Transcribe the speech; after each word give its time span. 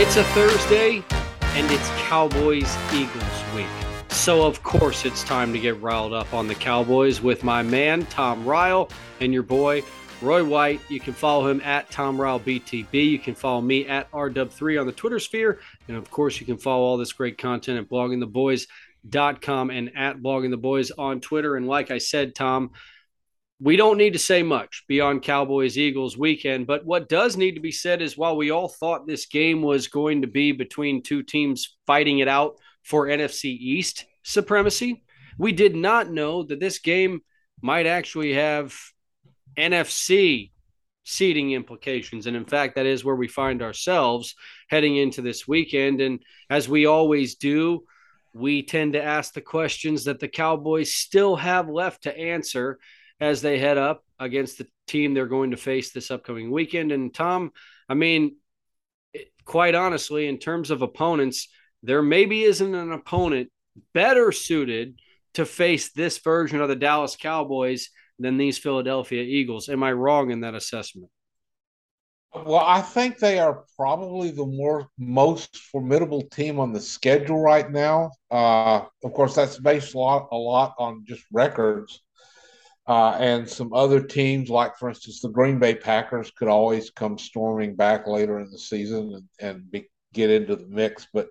It's 0.00 0.14
a 0.16 0.22
Thursday, 0.22 1.02
and 1.42 1.68
it's 1.72 1.90
Cowboys 2.02 2.72
Eagles 2.94 3.42
week. 3.52 3.66
So, 4.10 4.46
of 4.46 4.62
course, 4.62 5.04
it's 5.04 5.24
time 5.24 5.52
to 5.52 5.58
get 5.58 5.82
riled 5.82 6.12
up 6.12 6.32
on 6.32 6.46
the 6.46 6.54
Cowboys 6.54 7.20
with 7.20 7.42
my 7.42 7.64
man, 7.64 8.06
Tom 8.06 8.46
Ryle, 8.46 8.90
and 9.18 9.34
your 9.34 9.42
boy, 9.42 9.82
Roy 10.22 10.44
White. 10.44 10.80
You 10.88 11.00
can 11.00 11.14
follow 11.14 11.48
him 11.48 11.60
at 11.62 11.90
Tom 11.90 12.20
Ryle 12.20 12.38
BTB. 12.38 13.10
You 13.10 13.18
can 13.18 13.34
follow 13.34 13.60
me 13.60 13.88
at 13.88 14.08
RW3 14.12 14.80
on 14.80 14.86
the 14.86 14.92
Twitter 14.92 15.18
sphere. 15.18 15.58
And, 15.88 15.96
of 15.96 16.08
course, 16.12 16.38
you 16.38 16.46
can 16.46 16.58
follow 16.58 16.84
all 16.84 16.96
this 16.96 17.12
great 17.12 17.36
content 17.36 17.80
at 17.80 17.88
bloggingtheboys.com 17.90 19.70
and 19.70 19.96
at 19.96 20.18
bloggingtheboys 20.18 20.92
on 20.96 21.20
Twitter. 21.20 21.56
And, 21.56 21.66
like 21.66 21.90
I 21.90 21.98
said, 21.98 22.36
Tom, 22.36 22.70
we 23.60 23.76
don't 23.76 23.98
need 23.98 24.12
to 24.12 24.18
say 24.18 24.42
much 24.42 24.84
beyond 24.86 25.22
Cowboys 25.22 25.76
Eagles 25.76 26.16
weekend, 26.16 26.66
but 26.66 26.84
what 26.84 27.08
does 27.08 27.36
need 27.36 27.56
to 27.56 27.60
be 27.60 27.72
said 27.72 28.00
is 28.00 28.16
while 28.16 28.36
we 28.36 28.50
all 28.50 28.68
thought 28.68 29.06
this 29.06 29.26
game 29.26 29.62
was 29.62 29.88
going 29.88 30.22
to 30.22 30.28
be 30.28 30.52
between 30.52 31.02
two 31.02 31.22
teams 31.22 31.76
fighting 31.86 32.20
it 32.20 32.28
out 32.28 32.58
for 32.84 33.06
NFC 33.06 33.46
East 33.46 34.06
supremacy, 34.22 35.02
we 35.38 35.52
did 35.52 35.74
not 35.74 36.10
know 36.10 36.44
that 36.44 36.60
this 36.60 36.78
game 36.78 37.20
might 37.60 37.86
actually 37.86 38.34
have 38.34 38.76
NFC 39.56 40.52
seeding 41.04 41.52
implications. 41.52 42.26
And 42.26 42.36
in 42.36 42.44
fact, 42.44 42.76
that 42.76 42.86
is 42.86 43.04
where 43.04 43.16
we 43.16 43.28
find 43.28 43.62
ourselves 43.62 44.36
heading 44.68 44.96
into 44.96 45.20
this 45.20 45.48
weekend. 45.48 46.00
And 46.00 46.20
as 46.48 46.68
we 46.68 46.86
always 46.86 47.36
do, 47.36 47.84
we 48.34 48.62
tend 48.62 48.92
to 48.92 49.02
ask 49.02 49.32
the 49.32 49.40
questions 49.40 50.04
that 50.04 50.20
the 50.20 50.28
Cowboys 50.28 50.94
still 50.94 51.34
have 51.36 51.68
left 51.68 52.04
to 52.04 52.16
answer 52.16 52.78
as 53.20 53.42
they 53.42 53.58
head 53.58 53.78
up 53.78 54.04
against 54.18 54.58
the 54.58 54.66
team 54.86 55.14
they're 55.14 55.26
going 55.26 55.50
to 55.50 55.56
face 55.56 55.92
this 55.92 56.10
upcoming 56.10 56.50
weekend. 56.50 56.92
And 56.92 57.12
Tom, 57.12 57.52
I 57.88 57.94
mean, 57.94 58.36
quite 59.44 59.74
honestly, 59.74 60.28
in 60.28 60.38
terms 60.38 60.70
of 60.70 60.82
opponents, 60.82 61.48
there 61.82 62.02
maybe 62.02 62.44
isn't 62.44 62.74
an 62.74 62.92
opponent 62.92 63.50
better 63.94 64.32
suited 64.32 64.98
to 65.34 65.44
face 65.46 65.92
this 65.92 66.18
version 66.18 66.60
of 66.60 66.68
the 66.68 66.76
Dallas 66.76 67.16
Cowboys 67.16 67.90
than 68.18 68.36
these 68.36 68.58
Philadelphia 68.58 69.22
Eagles. 69.22 69.68
Am 69.68 69.82
I 69.82 69.92
wrong 69.92 70.30
in 70.30 70.40
that 70.40 70.54
assessment? 70.54 71.10
Well, 72.34 72.56
I 72.56 72.82
think 72.82 73.18
they 73.18 73.38
are 73.38 73.64
probably 73.76 74.30
the 74.30 74.44
more 74.44 74.88
most 74.98 75.56
formidable 75.56 76.22
team 76.22 76.60
on 76.60 76.72
the 76.72 76.80
schedule 76.80 77.40
right 77.40 77.70
now. 77.70 78.10
Uh, 78.30 78.82
of 79.02 79.12
course, 79.14 79.34
that's 79.34 79.58
based 79.58 79.94
a 79.94 79.98
lot, 79.98 80.28
a 80.30 80.36
lot 80.36 80.74
on 80.78 81.04
just 81.06 81.24
records. 81.32 82.02
Uh, 82.88 83.14
and 83.20 83.46
some 83.46 83.74
other 83.74 84.00
teams, 84.00 84.48
like 84.48 84.78
for 84.78 84.88
instance 84.88 85.20
the 85.20 85.28
Green 85.28 85.58
Bay 85.58 85.74
Packers, 85.74 86.30
could 86.30 86.48
always 86.48 86.88
come 86.88 87.18
storming 87.18 87.76
back 87.76 88.06
later 88.06 88.38
in 88.38 88.50
the 88.50 88.58
season 88.58 89.12
and, 89.12 89.28
and 89.38 89.70
be, 89.70 89.90
get 90.14 90.30
into 90.30 90.56
the 90.56 90.66
mix. 90.66 91.06
But 91.12 91.28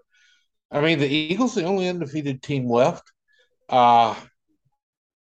I 0.69 0.81
mean, 0.81 0.99
the 0.99 1.07
Eagles, 1.07 1.55
the 1.55 1.63
only 1.63 1.89
undefeated 1.89 2.43
team 2.43 2.69
left. 2.69 3.11
Uh, 3.67 4.13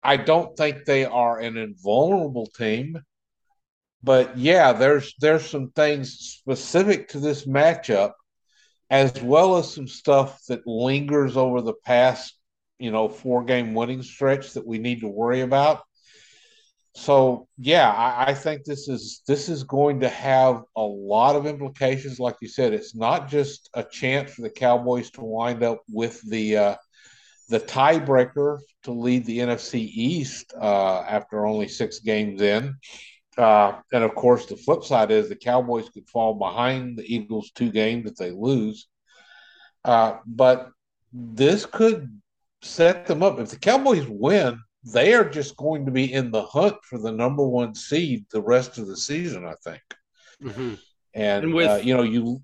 I 0.02 0.18
don't 0.18 0.58
think 0.58 0.86
they 0.86 1.06
are 1.06 1.40
an 1.40 1.58
invulnerable 1.58 2.48
team, 2.48 3.00
but 4.02 4.36
yeah, 4.36 4.74
there's 4.74 5.14
there's 5.20 5.48
some 5.48 5.70
things 5.76 6.12
specific 6.14 7.10
to 7.10 7.20
this 7.20 7.46
matchup, 7.46 8.14
as 8.90 9.22
well 9.22 9.58
as 9.58 9.72
some 9.72 9.88
stuff 9.88 10.42
that 10.48 10.66
lingers 10.66 11.38
over 11.38 11.62
the 11.62 11.76
past, 11.86 12.36
you 12.80 12.90
know, 12.90 13.10
four 13.10 13.44
game 13.44 13.76
winning 13.76 14.02
stretch 14.02 14.54
that 14.54 14.66
we 14.66 14.80
need 14.80 15.02
to 15.02 15.08
worry 15.08 15.42
about 15.42 15.84
so 16.96 17.50
yeah, 17.58 17.92
I, 17.92 18.32
I, 18.32 18.34
think 18.34 18.64
this 18.64 18.88
is 18.88 19.22
this 19.28 19.50
is 19.50 19.64
going 19.64 20.00
to 20.00 20.08
have 20.08 20.64
a 20.78 20.82
lot 20.82 21.36
of 21.36 21.46
implications. 21.46 22.20
Like 22.20 22.38
you 22.42 22.48
said, 22.48 22.72
it's 22.72 22.96
not 22.96 23.28
just 23.28 23.70
a 23.74 23.84
chance 23.84 24.34
for 24.34 24.44
the 24.44 24.50
Cowboys 24.50 25.12
to 25.12 25.22
wind 25.22 25.62
up 25.62 25.82
with 25.90 26.22
the 26.30 26.58
uh, 26.58 26.76
the 27.50 27.60
tiebreaker 27.60 28.60
to 28.84 28.92
lead 28.92 29.26
the 29.26 29.40
NFC 29.40 29.76
East 29.76 30.54
uh, 30.60 31.02
after 31.02 31.46
only 31.46 31.68
six 31.68 32.00
games 32.00 32.42
in. 32.42 32.76
Uh, 33.38 33.74
and 33.92 34.06
of 34.06 34.16
course, 34.16 34.46
the 34.46 34.56
flip 34.56 34.86
side 34.86 35.12
is 35.12 35.28
the 35.28 35.36
Cowboys 35.36 35.90
could 35.90 36.08
fall 36.08 36.36
behind 36.36 36.98
the 36.98 37.14
Eagles 37.14 37.52
two 37.52 37.72
games 37.72 38.10
if 38.10 38.16
they 38.16 38.32
lose. 38.32 38.88
Uh, 39.84 40.20
but 40.26 40.70
this 41.12 41.66
could 41.66 42.22
set 42.62 43.06
them 43.06 43.22
up. 43.22 43.38
If 43.38 43.50
the 43.50 43.60
Cowboys 43.60 44.08
win, 44.08 44.62
they 44.86 45.14
are 45.14 45.28
just 45.28 45.58
going 45.58 45.86
to 45.86 45.92
be 45.92 46.14
in 46.14 46.32
the 46.32 46.44
hunt 46.44 46.78
for 46.84 47.00
the 47.00 47.12
number 47.12 47.46
one 47.46 47.74
seed 47.74 48.26
the 48.30 48.42
rest 48.42 48.78
of 48.78 48.88
the 48.88 48.98
season, 48.98 49.46
I 49.46 49.54
think. 49.64 49.82
Mm-hmm. 50.44 50.74
And, 51.14 51.44
and, 51.46 51.54
with, 51.54 51.70
uh, 51.70 51.76
you 51.76 51.96
know, 51.96 52.04
you. 52.04 52.42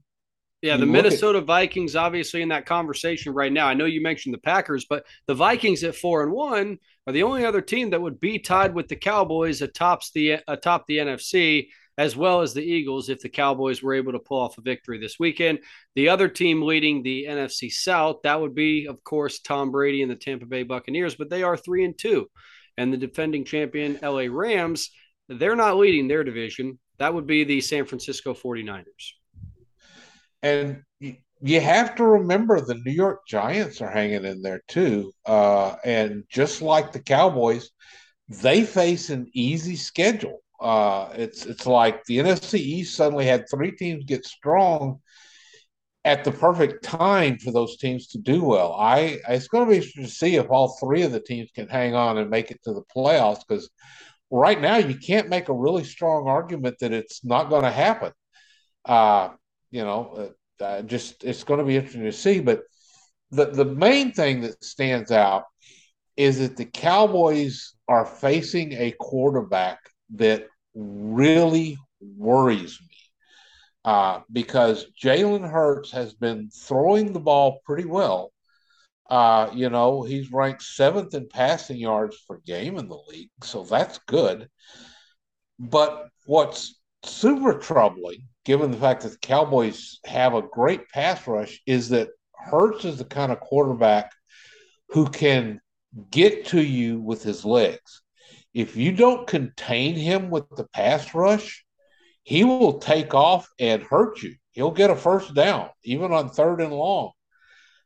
Yeah, 0.61 0.75
you 0.75 0.81
the 0.81 0.85
Minnesota 0.87 1.39
at, 1.39 1.45
Vikings 1.45 1.95
obviously 1.95 2.41
in 2.41 2.49
that 2.49 2.65
conversation 2.65 3.33
right 3.33 3.51
now. 3.51 3.67
I 3.67 3.73
know 3.73 3.85
you 3.85 4.01
mentioned 4.01 4.33
the 4.33 4.39
Packers, 4.39 4.85
but 4.89 5.05
the 5.27 5.33
Vikings 5.33 5.83
at 5.83 5.95
four 5.95 6.23
and 6.23 6.31
one 6.31 6.77
are 7.07 7.13
the 7.13 7.23
only 7.23 7.45
other 7.45 7.61
team 7.61 7.89
that 7.91 8.01
would 8.01 8.19
be 8.19 8.39
tied 8.39 8.73
with 8.73 8.87
the 8.87 8.95
Cowboys 8.95 9.61
atop 9.61 10.01
the 10.13 10.37
atop 10.47 10.85
the 10.87 10.97
NFC 10.97 11.67
as 12.01 12.15
well 12.15 12.41
as 12.41 12.55
the 12.55 12.63
Eagles 12.63 13.09
if 13.09 13.19
the 13.19 13.29
Cowboys 13.29 13.83
were 13.83 13.93
able 13.93 14.11
to 14.11 14.17
pull 14.17 14.41
off 14.41 14.57
a 14.57 14.61
victory 14.61 14.97
this 14.97 15.19
weekend. 15.19 15.59
The 15.93 16.09
other 16.09 16.27
team 16.27 16.63
leading 16.63 17.03
the 17.03 17.27
NFC 17.29 17.71
South, 17.71 18.21
that 18.23 18.41
would 18.41 18.55
be, 18.55 18.87
of 18.87 19.03
course, 19.03 19.39
Tom 19.39 19.69
Brady 19.69 20.01
and 20.01 20.09
the 20.09 20.15
Tampa 20.15 20.47
Bay 20.47 20.63
Buccaneers, 20.63 21.13
but 21.13 21.29
they 21.29 21.43
are 21.43 21.55
three 21.55 21.85
and 21.85 21.95
two. 21.95 22.27
And 22.75 22.91
the 22.91 22.97
defending 22.97 23.45
champion 23.45 23.99
LA 24.01 24.25
Rams, 24.31 24.89
they're 25.29 25.55
not 25.55 25.77
leading 25.77 26.07
their 26.07 26.23
division. 26.23 26.79
That 26.97 27.13
would 27.13 27.27
be 27.27 27.43
the 27.43 27.61
San 27.61 27.85
Francisco 27.85 28.33
49ers. 28.33 28.85
And 30.41 30.81
you 30.99 31.61
have 31.61 31.93
to 31.97 32.03
remember 32.03 32.61
the 32.61 32.81
New 32.83 32.93
York 32.93 33.27
Giants 33.27 33.79
are 33.79 33.91
hanging 33.91 34.25
in 34.25 34.41
there 34.41 34.63
too. 34.67 35.13
Uh, 35.23 35.75
and 35.85 36.23
just 36.31 36.63
like 36.63 36.93
the 36.93 36.99
Cowboys, 36.99 37.69
they 38.27 38.63
face 38.63 39.11
an 39.11 39.29
easy 39.35 39.75
schedule. 39.75 40.39
Uh, 40.61 41.09
it's 41.15 41.45
it's 41.45 41.65
like 41.65 42.05
the 42.05 42.19
NFC 42.19 42.59
East 42.59 42.95
suddenly 42.95 43.25
had 43.25 43.49
three 43.49 43.71
teams 43.71 44.05
get 44.05 44.25
strong 44.25 44.99
at 46.05 46.23
the 46.23 46.31
perfect 46.31 46.83
time 46.83 47.37
for 47.37 47.51
those 47.51 47.77
teams 47.77 48.07
to 48.07 48.19
do 48.19 48.43
well. 48.43 48.73
I 48.73 49.19
it's 49.27 49.47
going 49.47 49.65
to 49.65 49.69
be 49.71 49.77
interesting 49.77 50.03
to 50.03 50.09
see 50.09 50.35
if 50.35 50.49
all 50.49 50.77
three 50.79 51.01
of 51.01 51.11
the 51.11 51.19
teams 51.19 51.49
can 51.53 51.67
hang 51.67 51.95
on 51.95 52.17
and 52.17 52.29
make 52.29 52.51
it 52.51 52.61
to 52.63 52.73
the 52.73 52.83
playoffs 52.95 53.41
because 53.47 53.69
right 54.29 54.59
now 54.59 54.77
you 54.77 54.95
can't 54.95 55.29
make 55.29 55.49
a 55.49 55.53
really 55.53 55.83
strong 55.83 56.27
argument 56.27 56.77
that 56.79 56.93
it's 56.93 57.23
not 57.25 57.49
going 57.49 57.63
to 57.63 57.71
happen. 57.71 58.11
Uh, 58.85 59.29
you 59.71 59.83
know, 59.83 60.33
uh, 60.59 60.81
just 60.83 61.23
it's 61.23 61.43
going 61.43 61.59
to 61.59 61.65
be 61.65 61.75
interesting 61.75 62.03
to 62.03 62.11
see. 62.11 62.39
But 62.39 62.61
the 63.31 63.45
the 63.45 63.65
main 63.65 64.11
thing 64.11 64.41
that 64.41 64.63
stands 64.63 65.11
out 65.11 65.45
is 66.17 66.39
that 66.39 66.57
the 66.57 66.65
Cowboys 66.65 67.73
are 67.87 68.05
facing 68.05 68.73
a 68.73 68.91
quarterback 68.99 69.79
that 70.15 70.47
really 70.73 71.77
worries 71.99 72.79
me 72.81 72.97
uh, 73.85 74.21
because 74.31 74.85
Jalen 75.01 75.49
Hurts 75.49 75.91
has 75.91 76.13
been 76.13 76.49
throwing 76.49 77.13
the 77.13 77.19
ball 77.19 77.59
pretty 77.65 77.85
well. 77.85 78.31
Uh, 79.09 79.49
you 79.53 79.69
know, 79.69 80.03
he's 80.03 80.31
ranked 80.31 80.63
seventh 80.63 81.13
in 81.13 81.27
passing 81.27 81.77
yards 81.77 82.17
per 82.27 82.37
game 82.45 82.77
in 82.77 82.87
the 82.87 82.99
league, 83.09 83.29
so 83.43 83.63
that's 83.63 83.99
good. 84.07 84.47
But 85.59 86.07
what's 86.25 86.79
super 87.03 87.53
troubling, 87.53 88.27
given 88.45 88.71
the 88.71 88.77
fact 88.77 89.03
that 89.03 89.11
the 89.11 89.17
Cowboys 89.17 89.99
have 90.05 90.33
a 90.33 90.41
great 90.41 90.87
pass 90.89 91.27
rush, 91.27 91.61
is 91.65 91.89
that 91.89 92.09
Hurts 92.33 92.85
is 92.85 92.97
the 92.97 93.05
kind 93.05 93.31
of 93.31 93.39
quarterback 93.39 94.11
who 94.89 95.07
can 95.09 95.59
get 96.09 96.45
to 96.47 96.61
you 96.61 96.99
with 96.99 97.21
his 97.21 97.43
legs 97.43 98.01
if 98.53 98.75
you 98.75 98.91
don't 98.91 99.27
contain 99.27 99.95
him 99.95 100.29
with 100.29 100.49
the 100.55 100.67
pass 100.73 101.13
rush, 101.13 101.65
he 102.23 102.43
will 102.43 102.79
take 102.79 103.13
off 103.13 103.47
and 103.59 103.81
hurt 103.81 104.21
you. 104.21 104.35
He'll 104.51 104.71
get 104.71 104.89
a 104.89 104.95
first 104.95 105.33
down, 105.33 105.69
even 105.83 106.11
on 106.11 106.29
third 106.29 106.61
and 106.61 106.73
long. 106.73 107.11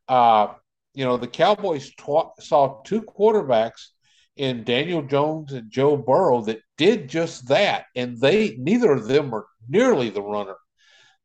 Uh, 0.07 0.53
you 0.93 1.05
know, 1.05 1.17
the 1.17 1.27
Cowboys 1.27 1.91
tw- 1.95 2.33
saw 2.39 2.81
two 2.83 3.01
quarterbacks 3.01 3.89
in 4.35 4.63
Daniel 4.63 5.01
Jones 5.01 5.53
and 5.53 5.71
Joe 5.71 5.95
Burrow 5.95 6.41
that 6.41 6.61
did 6.77 7.07
just 7.09 7.47
that, 7.49 7.85
and 7.95 8.19
they 8.19 8.55
neither 8.57 8.91
of 8.91 9.07
them 9.07 9.33
are 9.33 9.45
nearly 9.67 10.09
the 10.09 10.21
runner 10.21 10.55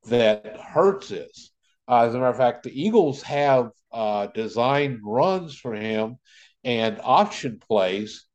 that 0.07 0.59
Hurts 0.59 1.11
is. 1.11 1.51
Uh, 1.89 2.03
as 2.03 2.15
a 2.15 2.19
matter 2.19 2.31
of 2.31 2.37
fact, 2.37 2.63
the 2.63 2.83
Eagles 2.83 3.23
have 3.23 3.71
uh, 3.93 4.27
designed 4.29 5.01
runs 5.03 5.57
for 5.57 5.75
him 5.75 6.17
and 6.63 7.01
option 7.03 7.59
plays 7.59 8.27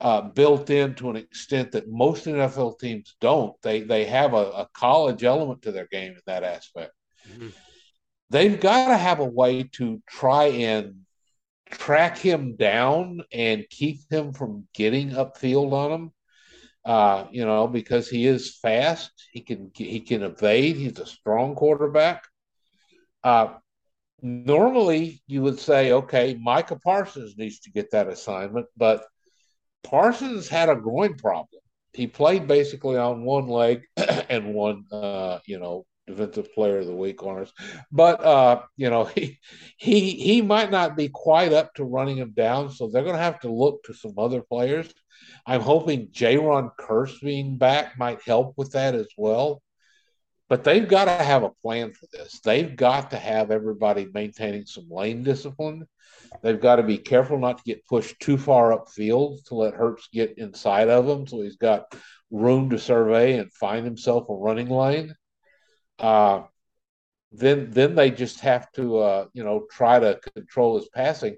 uh, 0.00 0.22
built 0.22 0.70
in 0.70 0.94
to 0.94 1.10
an 1.10 1.16
extent 1.16 1.72
that 1.72 1.90
most 1.90 2.24
NFL 2.24 2.78
teams 2.78 3.16
don't. 3.20 3.60
They 3.62 3.82
they 3.82 4.04
have 4.06 4.34
a, 4.34 4.50
a 4.50 4.68
college 4.72 5.24
element 5.24 5.62
to 5.62 5.72
their 5.72 5.86
game 5.86 6.12
in 6.12 6.20
that 6.26 6.42
aspect. 6.42 6.92
Mm-hmm. 7.28 7.48
They've 8.30 8.60
got 8.60 8.88
to 8.88 8.96
have 8.96 9.20
a 9.20 9.24
way 9.24 9.64
to 9.74 10.00
try 10.08 10.44
and 10.46 11.00
track 11.70 12.16
him 12.16 12.56
down 12.56 13.22
and 13.32 13.68
keep 13.68 14.00
him 14.10 14.32
from 14.32 14.66
getting 14.74 15.10
upfield 15.10 15.72
on 15.72 15.92
him. 15.92 16.12
Uh, 16.82 17.26
you 17.30 17.44
know, 17.44 17.68
because 17.68 18.08
he 18.08 18.26
is 18.26 18.56
fast, 18.56 19.12
he 19.32 19.42
can 19.42 19.70
he 19.74 20.00
can 20.00 20.22
evade. 20.22 20.76
He's 20.76 20.98
a 20.98 21.04
strong 21.04 21.54
quarterback. 21.54 22.26
Uh, 23.22 23.48
normally, 24.22 25.22
you 25.26 25.42
would 25.42 25.58
say, 25.58 25.92
okay, 25.92 26.38
Micah 26.40 26.78
Parsons 26.82 27.36
needs 27.36 27.60
to 27.60 27.70
get 27.70 27.90
that 27.90 28.08
assignment, 28.08 28.66
but 28.78 29.04
Parsons 29.82 30.48
had 30.48 30.68
a 30.68 30.76
groin 30.76 31.14
problem. 31.14 31.62
He 31.92 32.06
played 32.06 32.46
basically 32.46 32.96
on 32.96 33.24
one 33.24 33.48
leg 33.48 33.82
and 33.96 34.54
one, 34.54 34.84
uh, 34.92 35.40
you 35.46 35.58
know, 35.58 35.84
defensive 36.06 36.52
player 36.54 36.78
of 36.78 36.86
the 36.86 36.94
week 36.94 37.22
honors. 37.22 37.52
But 37.90 38.24
uh, 38.24 38.62
you 38.76 38.90
know, 38.90 39.04
he 39.14 39.38
he 39.76 40.10
he 40.12 40.42
might 40.42 40.70
not 40.70 40.96
be 40.96 41.08
quite 41.08 41.52
up 41.52 41.74
to 41.74 41.84
running 41.84 42.18
him 42.18 42.32
down, 42.32 42.70
so 42.70 42.88
they're 42.88 43.02
going 43.02 43.16
to 43.16 43.22
have 43.22 43.40
to 43.40 43.52
look 43.52 43.82
to 43.84 43.94
some 43.94 44.14
other 44.18 44.42
players. 44.42 44.92
I'm 45.46 45.60
hoping 45.60 46.08
Jayron 46.08 46.70
Kearse 46.78 47.20
being 47.20 47.56
back 47.56 47.98
might 47.98 48.20
help 48.24 48.54
with 48.56 48.72
that 48.72 48.94
as 48.94 49.08
well. 49.16 49.62
But 50.48 50.64
they've 50.64 50.88
got 50.88 51.04
to 51.04 51.12
have 51.12 51.44
a 51.44 51.50
plan 51.62 51.92
for 51.92 52.06
this. 52.12 52.40
They've 52.40 52.74
got 52.74 53.12
to 53.12 53.16
have 53.16 53.52
everybody 53.52 54.08
maintaining 54.12 54.66
some 54.66 54.88
lane 54.90 55.22
discipline. 55.22 55.86
They've 56.42 56.60
got 56.60 56.76
to 56.76 56.82
be 56.82 56.98
careful 56.98 57.38
not 57.38 57.58
to 57.58 57.64
get 57.64 57.86
pushed 57.86 58.20
too 58.20 58.38
far 58.38 58.70
upfield 58.76 59.44
to 59.46 59.54
let 59.54 59.74
Hurts 59.74 60.08
get 60.12 60.38
inside 60.38 60.88
of 60.88 61.06
them, 61.06 61.26
so 61.26 61.42
he's 61.42 61.56
got 61.56 61.94
room 62.30 62.70
to 62.70 62.78
survey 62.78 63.38
and 63.38 63.52
find 63.52 63.84
himself 63.84 64.28
a 64.28 64.34
running 64.34 64.70
lane. 64.70 65.14
Uh, 65.98 66.42
then 67.32 67.70
then 67.70 67.94
they 67.94 68.10
just 68.10 68.40
have 68.40 68.70
to 68.72 68.98
uh, 68.98 69.26
you 69.34 69.44
know 69.44 69.66
try 69.70 69.98
to 69.98 70.18
control 70.34 70.78
his 70.78 70.88
passing. 70.88 71.36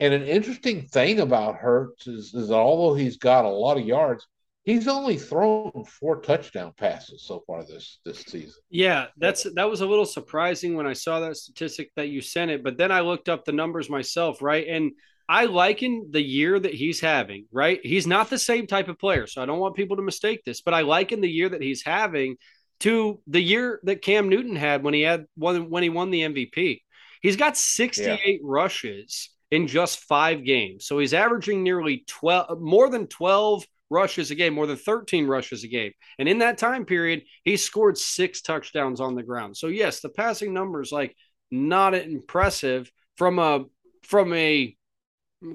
And 0.00 0.14
an 0.14 0.24
interesting 0.24 0.86
thing 0.88 1.20
about 1.20 1.56
Hurts 1.56 2.06
is, 2.06 2.32
is 2.32 2.48
that 2.48 2.54
although 2.54 2.94
he's 2.94 3.18
got 3.18 3.44
a 3.44 3.50
lot 3.50 3.76
of 3.76 3.84
yards, 3.84 4.26
he's 4.70 4.88
only 4.88 5.16
thrown 5.16 5.84
four 5.84 6.20
touchdown 6.20 6.72
passes 6.76 7.22
so 7.22 7.42
far 7.46 7.64
this 7.64 7.98
this 8.04 8.20
season. 8.20 8.60
Yeah, 8.70 9.06
that's 9.16 9.46
that 9.54 9.68
was 9.68 9.80
a 9.80 9.86
little 9.86 10.06
surprising 10.06 10.74
when 10.76 10.86
I 10.86 10.92
saw 10.92 11.20
that 11.20 11.36
statistic 11.36 11.90
that 11.96 12.08
you 12.08 12.20
sent 12.20 12.50
it, 12.50 12.62
but 12.62 12.78
then 12.78 12.92
I 12.92 13.00
looked 13.00 13.28
up 13.28 13.44
the 13.44 13.52
numbers 13.52 13.90
myself, 13.90 14.40
right? 14.40 14.66
And 14.66 14.92
I 15.28 15.44
liken 15.44 16.08
the 16.10 16.22
year 16.22 16.58
that 16.58 16.74
he's 16.74 17.00
having, 17.00 17.46
right? 17.52 17.80
He's 17.82 18.06
not 18.06 18.30
the 18.30 18.38
same 18.38 18.66
type 18.66 18.88
of 18.88 18.98
player, 18.98 19.26
so 19.26 19.42
I 19.42 19.46
don't 19.46 19.60
want 19.60 19.76
people 19.76 19.96
to 19.96 20.02
mistake 20.02 20.42
this, 20.44 20.60
but 20.60 20.74
I 20.74 20.80
liken 20.80 21.20
the 21.20 21.30
year 21.30 21.48
that 21.48 21.62
he's 21.62 21.84
having 21.84 22.36
to 22.80 23.20
the 23.26 23.40
year 23.40 23.80
that 23.84 24.02
Cam 24.02 24.28
Newton 24.28 24.56
had 24.56 24.82
when 24.82 24.94
he 24.94 25.02
had 25.02 25.26
one 25.34 25.68
when 25.70 25.82
he 25.82 25.88
won 25.88 26.10
the 26.10 26.22
MVP. 26.22 26.82
He's 27.22 27.36
got 27.36 27.56
68 27.56 28.18
yeah. 28.24 28.38
rushes 28.42 29.30
in 29.50 29.66
just 29.66 29.98
5 30.04 30.44
games. 30.44 30.86
So 30.86 30.98
he's 31.00 31.12
averaging 31.12 31.62
nearly 31.62 32.04
12 32.06 32.60
more 32.60 32.88
than 32.88 33.08
12 33.08 33.64
rushes 33.90 34.30
a 34.30 34.34
game, 34.34 34.54
more 34.54 34.66
than 34.66 34.76
13 34.76 35.26
rushes 35.26 35.64
a 35.64 35.68
game. 35.68 35.92
And 36.18 36.28
in 36.28 36.38
that 36.38 36.58
time 36.58 36.84
period, 36.84 37.22
he 37.44 37.56
scored 37.56 37.98
6 37.98 38.42
touchdowns 38.42 39.00
on 39.00 39.14
the 39.14 39.22
ground. 39.22 39.56
So 39.56 39.66
yes, 39.66 40.00
the 40.00 40.08
passing 40.08 40.54
numbers 40.54 40.92
like 40.92 41.14
not 41.50 41.94
impressive 41.94 42.90
from 43.16 43.38
a 43.38 43.64
from 44.04 44.32
a 44.32 44.76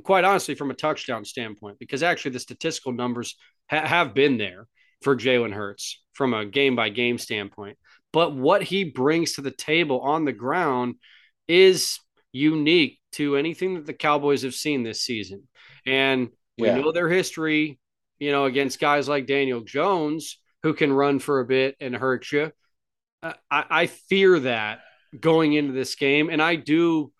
quite 0.03 0.23
honestly 0.23 0.55
from 0.55 0.71
a 0.71 0.75
touchdown 0.75 1.25
standpoint 1.25 1.79
because 1.79 2.03
actually 2.03 2.31
the 2.31 2.39
statistical 2.39 2.91
numbers 2.91 3.35
ha- 3.69 3.85
have 3.85 4.13
been 4.13 4.37
there 4.37 4.67
for 5.01 5.15
Jalen 5.15 5.53
Hurts 5.53 6.03
from 6.13 6.33
a 6.33 6.45
game 6.45 6.75
by 6.75 6.89
game 6.89 7.17
standpoint. 7.17 7.77
But 8.11 8.35
what 8.35 8.63
he 8.63 8.85
brings 8.85 9.33
to 9.33 9.41
the 9.41 9.51
table 9.51 9.99
on 10.01 10.25
the 10.25 10.33
ground 10.33 10.95
is 11.47 11.99
unique 12.31 12.99
to 13.13 13.35
anything 13.35 13.75
that 13.75 13.85
the 13.85 13.93
Cowboys 13.93 14.43
have 14.43 14.55
seen 14.55 14.83
this 14.83 15.01
season. 15.01 15.47
And 15.85 16.29
we 16.57 16.67
yeah. 16.67 16.77
know 16.77 16.91
their 16.91 17.09
history, 17.09 17.79
you 18.19 18.31
know, 18.31 18.45
against 18.45 18.79
guys 18.79 19.07
like 19.07 19.27
Daniel 19.27 19.61
Jones 19.61 20.39
who 20.63 20.73
can 20.73 20.91
run 20.91 21.19
for 21.19 21.39
a 21.39 21.45
bit 21.45 21.75
and 21.79 21.95
hurt 21.95 22.31
you. 22.31 22.51
Uh, 23.21 23.33
I, 23.49 23.65
I 23.69 23.85
fear 23.87 24.39
that 24.41 24.79
going 25.19 25.53
into 25.53 25.73
this 25.73 25.95
game. 25.95 26.29
And 26.29 26.41
I 26.41 26.55
do 26.55 27.11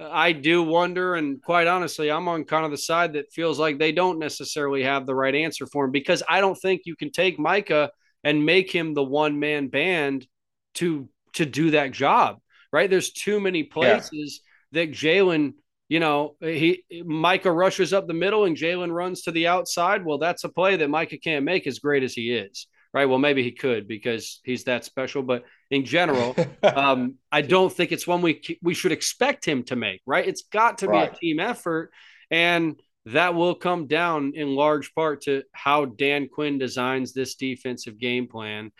I 0.00 0.30
do 0.30 0.62
wonder, 0.62 1.16
and 1.16 1.42
quite 1.42 1.66
honestly, 1.66 2.08
I'm 2.08 2.28
on 2.28 2.44
kind 2.44 2.64
of 2.64 2.70
the 2.70 2.78
side 2.78 3.14
that 3.14 3.32
feels 3.32 3.58
like 3.58 3.78
they 3.78 3.90
don't 3.90 4.20
necessarily 4.20 4.84
have 4.84 5.06
the 5.06 5.14
right 5.14 5.34
answer 5.34 5.66
for 5.66 5.86
him 5.86 5.90
because 5.90 6.22
I 6.28 6.40
don't 6.40 6.54
think 6.54 6.82
you 6.84 6.94
can 6.94 7.10
take 7.10 7.36
Micah 7.36 7.90
and 8.22 8.46
make 8.46 8.70
him 8.70 8.94
the 8.94 9.02
one 9.02 9.40
man 9.40 9.68
band 9.68 10.26
to 10.74 11.08
to 11.34 11.44
do 11.44 11.72
that 11.72 11.90
job. 11.90 12.38
Right? 12.72 12.88
There's 12.88 13.10
too 13.10 13.40
many 13.40 13.64
places 13.64 14.40
yeah. 14.70 14.84
that 14.84 14.92
Jalen, 14.92 15.54
you 15.88 16.00
know, 16.00 16.36
he 16.40 16.84
Micah 17.04 17.52
rushes 17.52 17.92
up 17.92 18.06
the 18.06 18.14
middle 18.14 18.44
and 18.44 18.56
Jalen 18.56 18.92
runs 18.92 19.22
to 19.22 19.30
the 19.30 19.46
outside. 19.46 20.04
Well, 20.04 20.18
that's 20.18 20.44
a 20.44 20.48
play 20.48 20.76
that 20.76 20.90
Micah 20.90 21.18
can't 21.18 21.44
make 21.44 21.66
as 21.66 21.78
great 21.78 22.02
as 22.02 22.14
he 22.14 22.32
is 22.32 22.66
right? 22.92 23.06
Well, 23.06 23.18
maybe 23.18 23.42
he 23.42 23.52
could 23.52 23.86
because 23.86 24.40
he's 24.44 24.64
that 24.64 24.84
special, 24.84 25.22
but 25.22 25.44
in 25.70 25.84
general, 25.84 26.34
um, 26.62 27.16
I 27.30 27.42
don't 27.42 27.72
think 27.72 27.92
it's 27.92 28.06
one 28.06 28.22
we 28.22 28.40
we 28.62 28.74
should 28.74 28.92
expect 28.92 29.44
him 29.44 29.64
to 29.64 29.76
make, 29.76 30.00
right? 30.06 30.26
It's 30.26 30.42
got 30.42 30.78
to 30.78 30.88
right. 30.88 31.10
be 31.10 31.16
a 31.16 31.20
team 31.20 31.40
effort, 31.40 31.92
and 32.30 32.80
that 33.06 33.34
will 33.34 33.54
come 33.54 33.86
down 33.86 34.32
in 34.34 34.54
large 34.54 34.94
part 34.94 35.22
to 35.22 35.42
how 35.52 35.84
Dan 35.86 36.28
Quinn 36.28 36.58
designs 36.58 37.12
this 37.12 37.34
defensive 37.34 37.98
game 37.98 38.28
plan, 38.28 38.72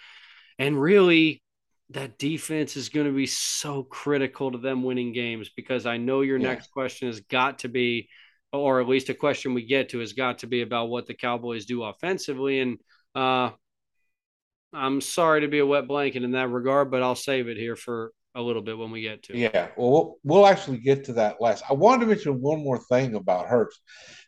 and 0.58 0.81
really. 0.81 1.43
That 1.90 2.19
defense 2.19 2.76
is 2.76 2.90
going 2.90 3.06
to 3.06 3.12
be 3.12 3.26
so 3.26 3.82
critical 3.82 4.52
to 4.52 4.58
them 4.58 4.82
winning 4.82 5.12
games 5.12 5.50
because 5.55 5.87
I 5.87 5.96
know 5.96 6.20
your 6.20 6.38
yeah. 6.38 6.49
next 6.49 6.70
question 6.70 7.08
has 7.08 7.20
got 7.20 7.61
to 7.61 7.69
be, 7.69 8.08
or 8.52 8.81
at 8.81 8.88
least 8.88 9.08
a 9.08 9.14
question 9.14 9.55
we 9.55 9.64
get 9.64 9.90
to 9.90 10.00
has 10.00 10.12
got 10.12 10.40
to 10.40 10.46
be 10.46 10.61
about 10.61 10.90
what 10.90 11.06
the 11.06 11.14
Cowboys 11.14 11.64
do 11.64 11.82
offensively. 11.82 12.61
And 12.61 12.79
uh, 13.14 13.50
I'm 14.73 15.00
sorry 15.00 15.43
to 15.43 15.49
be 15.49 15.61
a 15.61 15.67
wet 15.67 15.88
blanket 15.88 16.25
in 16.25 16.32
that 16.32 16.50
regard, 16.50 16.90
but 16.90 17.02
I'll 17.02 17.14
save 17.14 17.49
it 17.49 17.56
here 17.56 17.76
for 17.76 18.12
a 18.34 18.43
little 18.43 18.62
bit 18.62 18.76
when 18.79 18.91
we 18.91 19.02
get 19.02 19.23
to 19.25 19.32
it. 19.32 19.38
Yeah, 19.38 19.69
well, 19.76 20.17
we'll 20.23 20.46
actually 20.46 20.79
get 20.79 21.05
to 21.06 21.14
that 21.14 21.41
last. 21.41 21.64
I 21.69 21.73
wanted 21.73 22.00
to 22.00 22.06
mention 22.06 22.41
one 22.41 22.62
more 22.62 22.79
thing 22.79 23.14
about 23.14 23.46
Hurts. 23.46 23.81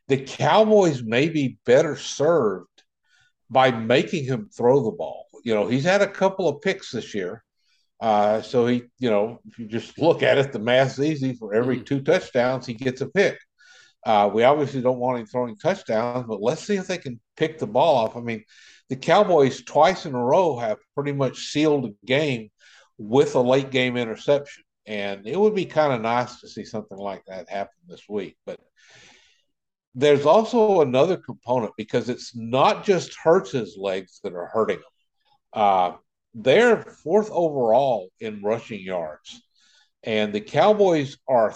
The 0.08 0.18
Cowboys 0.18 1.02
may 1.02 1.28
be 1.28 1.58
better 1.64 1.96
served 1.96 2.66
by 3.50 3.70
making 3.70 4.24
him 4.24 4.48
throw 4.56 4.82
the 4.82 4.90
ball. 4.92 5.26
You 5.44 5.54
know, 5.54 5.68
he's 5.68 5.84
had 5.84 6.02
a 6.02 6.08
couple 6.08 6.48
of 6.48 6.60
picks 6.62 6.90
this 6.90 7.14
year. 7.14 7.44
Uh, 8.00 8.40
so 8.40 8.66
he, 8.66 8.84
you 8.98 9.10
know, 9.10 9.40
if 9.46 9.58
you 9.58 9.66
just 9.66 9.98
look 9.98 10.22
at 10.22 10.38
it, 10.38 10.52
the 10.52 10.58
math's 10.58 10.98
easy. 10.98 11.34
For 11.34 11.54
every 11.54 11.78
mm. 11.78 11.86
two 11.86 12.00
touchdowns, 12.00 12.66
he 12.66 12.74
gets 12.74 13.00
a 13.00 13.08
pick. 13.08 13.38
Uh, 14.06 14.30
we 14.32 14.44
obviously 14.44 14.80
don't 14.80 14.98
want 14.98 15.18
him 15.18 15.26
throwing 15.26 15.56
touchdowns, 15.56 16.26
but 16.26 16.40
let's 16.40 16.64
see 16.64 16.76
if 16.76 16.86
they 16.86 16.96
can 16.96 17.20
pick 17.36 17.58
the 17.58 17.66
ball 17.66 17.96
off. 17.96 18.16
I 18.16 18.20
mean, 18.20 18.44
the 18.88 18.96
Cowboys 18.96 19.62
twice 19.62 20.06
in 20.06 20.14
a 20.14 20.24
row 20.24 20.56
have 20.56 20.78
pretty 20.94 21.12
much 21.12 21.48
sealed 21.48 21.84
a 21.84 22.06
game 22.06 22.50
with 22.96 23.34
a 23.34 23.40
late 23.40 23.70
game 23.70 23.96
interception. 23.96 24.64
And 24.86 25.26
it 25.26 25.38
would 25.38 25.54
be 25.54 25.66
kind 25.66 25.92
of 25.92 26.00
nice 26.00 26.40
to 26.40 26.48
see 26.48 26.64
something 26.64 26.98
like 26.98 27.22
that 27.26 27.50
happen 27.50 27.76
this 27.86 28.08
week. 28.08 28.36
But 28.46 28.58
there's 29.94 30.24
also 30.24 30.80
another 30.80 31.16
component 31.16 31.72
because 31.76 32.08
it's 32.08 32.34
not 32.34 32.84
just 32.84 33.16
Hurts's 33.22 33.76
legs 33.78 34.20
that 34.22 34.34
are 34.34 34.46
hurting 34.46 34.78
them. 34.78 34.84
Uh, 35.52 35.92
they're 36.34 36.82
fourth 36.82 37.30
overall 37.30 38.08
in 38.20 38.42
rushing 38.42 38.80
yards. 38.80 39.42
And 40.02 40.32
the 40.32 40.40
Cowboys 40.40 41.16
are 41.28 41.54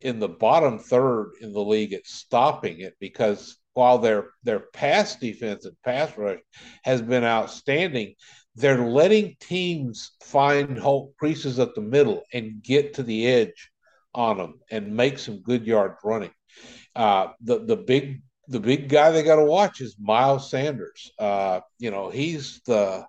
in 0.00 0.18
the 0.18 0.28
bottom 0.28 0.78
third 0.78 1.32
in 1.40 1.52
the 1.52 1.64
league 1.64 1.92
at 1.92 2.06
stopping 2.06 2.80
it 2.80 2.94
because 3.00 3.56
while 3.74 3.98
their 3.98 4.30
their 4.42 4.60
pass 4.72 5.16
defense 5.16 5.64
and 5.64 5.76
pass 5.84 6.16
rush 6.16 6.40
has 6.84 7.02
been 7.02 7.24
outstanding, 7.24 8.14
they're 8.54 8.86
letting 8.86 9.36
teams 9.40 10.12
find 10.22 10.78
whole 10.78 11.12
creases 11.18 11.58
at 11.58 11.74
the 11.74 11.80
middle 11.80 12.22
and 12.32 12.62
get 12.62 12.94
to 12.94 13.02
the 13.02 13.26
edge 13.26 13.70
on 14.14 14.38
them 14.38 14.60
and 14.70 14.96
make 14.96 15.18
some 15.18 15.42
good 15.42 15.66
yards 15.66 15.96
running. 16.02 16.32
Uh, 16.94 17.28
the 17.42 17.64
the 17.64 17.76
big 17.76 18.22
the 18.48 18.60
big 18.60 18.88
guy 18.88 19.10
they 19.10 19.22
got 19.22 19.36
to 19.36 19.44
watch 19.44 19.80
is 19.80 19.96
Miles 20.00 20.50
Sanders. 20.50 21.10
Uh, 21.18 21.60
you 21.78 21.90
know 21.90 22.08
he's 22.10 22.62
the 22.66 23.06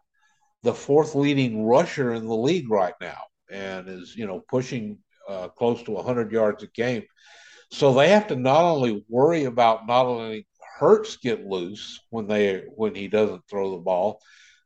the 0.63 0.73
fourth 0.73 1.15
leading 1.15 1.63
rusher 1.65 2.13
in 2.13 2.25
the 2.27 2.35
league 2.35 2.69
right 2.69 2.95
now 3.01 3.21
and 3.51 3.87
is 3.87 4.15
you 4.15 4.27
know 4.27 4.41
pushing 4.49 4.97
uh, 5.29 5.47
close 5.49 5.83
to 5.83 5.91
100 5.91 6.31
yards 6.31 6.63
a 6.63 6.67
game. 6.67 7.03
So 7.71 7.93
they 7.93 8.09
have 8.09 8.27
to 8.27 8.35
not 8.35 8.63
only 8.63 9.03
worry 9.09 9.45
about 9.45 9.87
not 9.87 10.05
only 10.05 10.47
Hurts 10.79 11.17
get 11.17 11.45
loose 11.45 11.99
when 12.11 12.27
they 12.27 12.63
when 12.75 12.93
he 12.95 13.07
doesn't 13.07 13.41
throw 13.49 13.71
the 13.71 13.81
ball, 13.81 14.21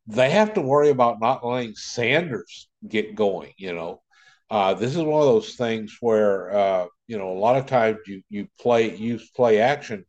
they 0.08 0.30
have 0.30 0.54
to 0.56 0.62
worry 0.62 0.90
about 0.90 1.22
not 1.22 1.46
letting 1.46 1.76
Sanders 1.76 2.70
get 2.88 3.16
going. 3.16 3.54
You 3.58 3.74
know, 3.74 4.02
uh, 4.50 4.74
this 4.74 4.92
is 4.96 5.02
one 5.04 5.22
of 5.22 5.28
those 5.28 5.56
things 5.56 5.98
where 6.02 6.52
uh, 6.52 6.86
you 7.08 7.18
know 7.18 7.32
a 7.32 7.40
lot 7.40 7.56
of 7.58 7.66
times 7.66 8.00
you 8.08 8.22
you 8.30 8.48
play 8.60 8.96
use 8.96 9.30
play 9.36 9.60
action. 9.60 10.06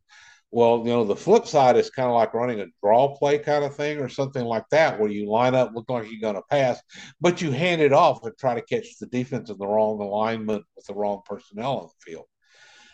Well, 0.53 0.79
you 0.85 0.91
know 0.91 1.03
the 1.03 1.15
flip 1.15 1.47
side 1.47 1.77
is 1.77 1.89
kind 1.89 2.07
of 2.09 2.15
like 2.15 2.33
running 2.35 2.61
a 2.61 2.67
draw 2.83 3.17
play 3.17 3.39
kind 3.39 3.63
of 3.65 3.75
thing 3.75 3.99
or 3.99 4.07
something 4.07 4.45
like 4.45 4.65
that, 4.71 4.99
where 4.99 5.09
you 5.09 5.29
line 5.29 5.55
up, 5.55 5.71
look 5.73 5.89
like 5.89 6.05
you're 6.11 6.21
going 6.21 6.35
to 6.35 6.43
pass, 6.49 6.79
but 7.19 7.41
you 7.41 7.51
hand 7.51 7.81
it 7.81 7.91
off 7.91 8.23
and 8.23 8.37
try 8.37 8.53
to 8.53 8.61
catch 8.61 8.99
the 8.99 9.07
defense 9.07 9.49
in 9.49 9.57
the 9.57 9.67
wrong 9.67 9.99
alignment 9.99 10.63
with 10.75 10.85
the 10.85 10.93
wrong 10.93 11.21
personnel 11.25 11.79
on 11.79 11.87
the 11.87 12.11
field. 12.11 12.25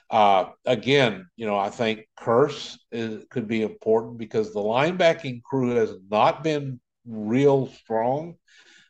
Uh, 0.09 0.45
again, 0.65 1.27
you 1.35 1.45
know, 1.45 1.57
I 1.57 1.69
think 1.69 2.07
Kearse 2.17 2.77
is, 2.91 3.25
could 3.29 3.47
be 3.47 3.61
important 3.61 4.17
because 4.17 4.53
the 4.53 4.61
linebacking 4.61 5.43
crew 5.43 5.75
has 5.75 5.93
not 6.09 6.43
been 6.43 6.79
real 7.05 7.67
strong. 7.67 8.35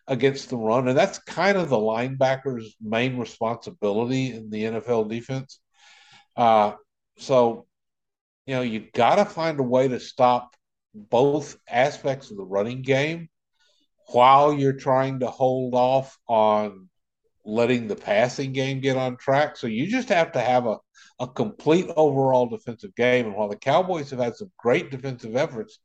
against 0.08 0.50
the 0.50 0.58
run, 0.58 0.88
and 0.88 0.98
that's 0.98 1.20
kind 1.20 1.58
of 1.58 1.70
the 1.70 1.78
linebacker's 1.78 2.76
main 2.82 3.18
responsibility 3.18 4.34
in 4.34 4.50
the 4.50 4.64
NFL 4.64 5.10
defense. 5.10 5.60
Uh, 6.36 6.74
so, 7.18 7.68
you 8.50 8.56
know, 8.56 8.62
you 8.62 8.88
got 8.96 9.18
to 9.18 9.26
find 9.26 9.60
a 9.60 9.64
way 9.64 9.88
to 9.88 10.00
stop 10.00 10.56
both 10.96 11.56
aspects 11.70 12.32
of 12.32 12.38
the 12.38 12.44
running 12.44 12.82
game 12.82 13.30
while 14.08 14.52
you're 14.52 14.74
trying 14.74 15.20
to 15.20 15.28
hold 15.28 15.76
off 15.76 16.18
on 16.28 16.90
letting 17.46 17.88
the 17.88 17.96
passing 17.96 18.52
game 18.52 18.80
get 18.80 18.98
on 18.98 19.18
track. 19.18 19.56
So 19.56 19.68
you 19.68 19.86
just 19.86 20.10
have 20.10 20.32
to 20.32 20.42
have 20.42 20.66
a, 20.66 20.78
a 21.20 21.28
complete 21.28 21.92
overall 21.96 22.48
defensive 22.48 22.96
game. 22.96 23.28
And 23.28 23.36
while 23.36 23.50
the 23.50 23.56
Cowboys 23.56 24.10
have 24.10 24.20
had 24.20 24.36
some 24.36 24.52
great 24.58 24.90
defensive 24.90 25.36
efforts, 25.36 25.78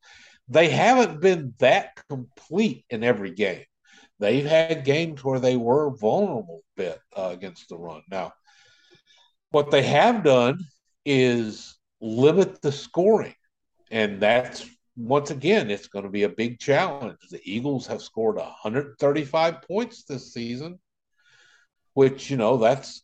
they 0.49 0.71
haven't 0.71 1.21
been 1.21 1.53
that 1.59 1.91
complete 2.09 2.87
in 2.89 3.05
every 3.05 3.33
game. 3.33 3.65
They've 4.21 4.47
had 4.47 4.87
games 4.87 5.23
where 5.23 5.39
they 5.39 5.59
were 5.59 5.95
vulnerable 5.99 6.63
a 6.79 6.81
bit 6.81 6.99
uh, 7.15 7.29
against 7.31 7.69
the 7.69 7.77
run. 7.77 8.01
Now, 8.11 8.33
what 9.51 9.71
they 9.71 9.83
have 9.83 10.25
done 10.25 10.61
is 11.05 11.74
limit 12.05 12.61
the 12.61 12.71
scoring. 12.71 13.35
And 13.91 14.21
that's 14.21 14.69
once 14.97 15.31
again, 15.31 15.71
it's 15.71 15.89
going 15.89 16.05
to 16.05 16.11
be 16.11 16.23
a 16.23 16.29
big 16.29 16.61
challenge. 16.61 17.19
The 17.31 17.41
Eagles 17.45 17.87
have 17.89 18.01
scored 18.01 18.37
135 18.37 19.63
points 19.63 20.05
this 20.05 20.33
season, 20.33 20.79
which 21.95 22.31
you 22.31 22.37
know 22.37 22.59
that's 22.59 23.03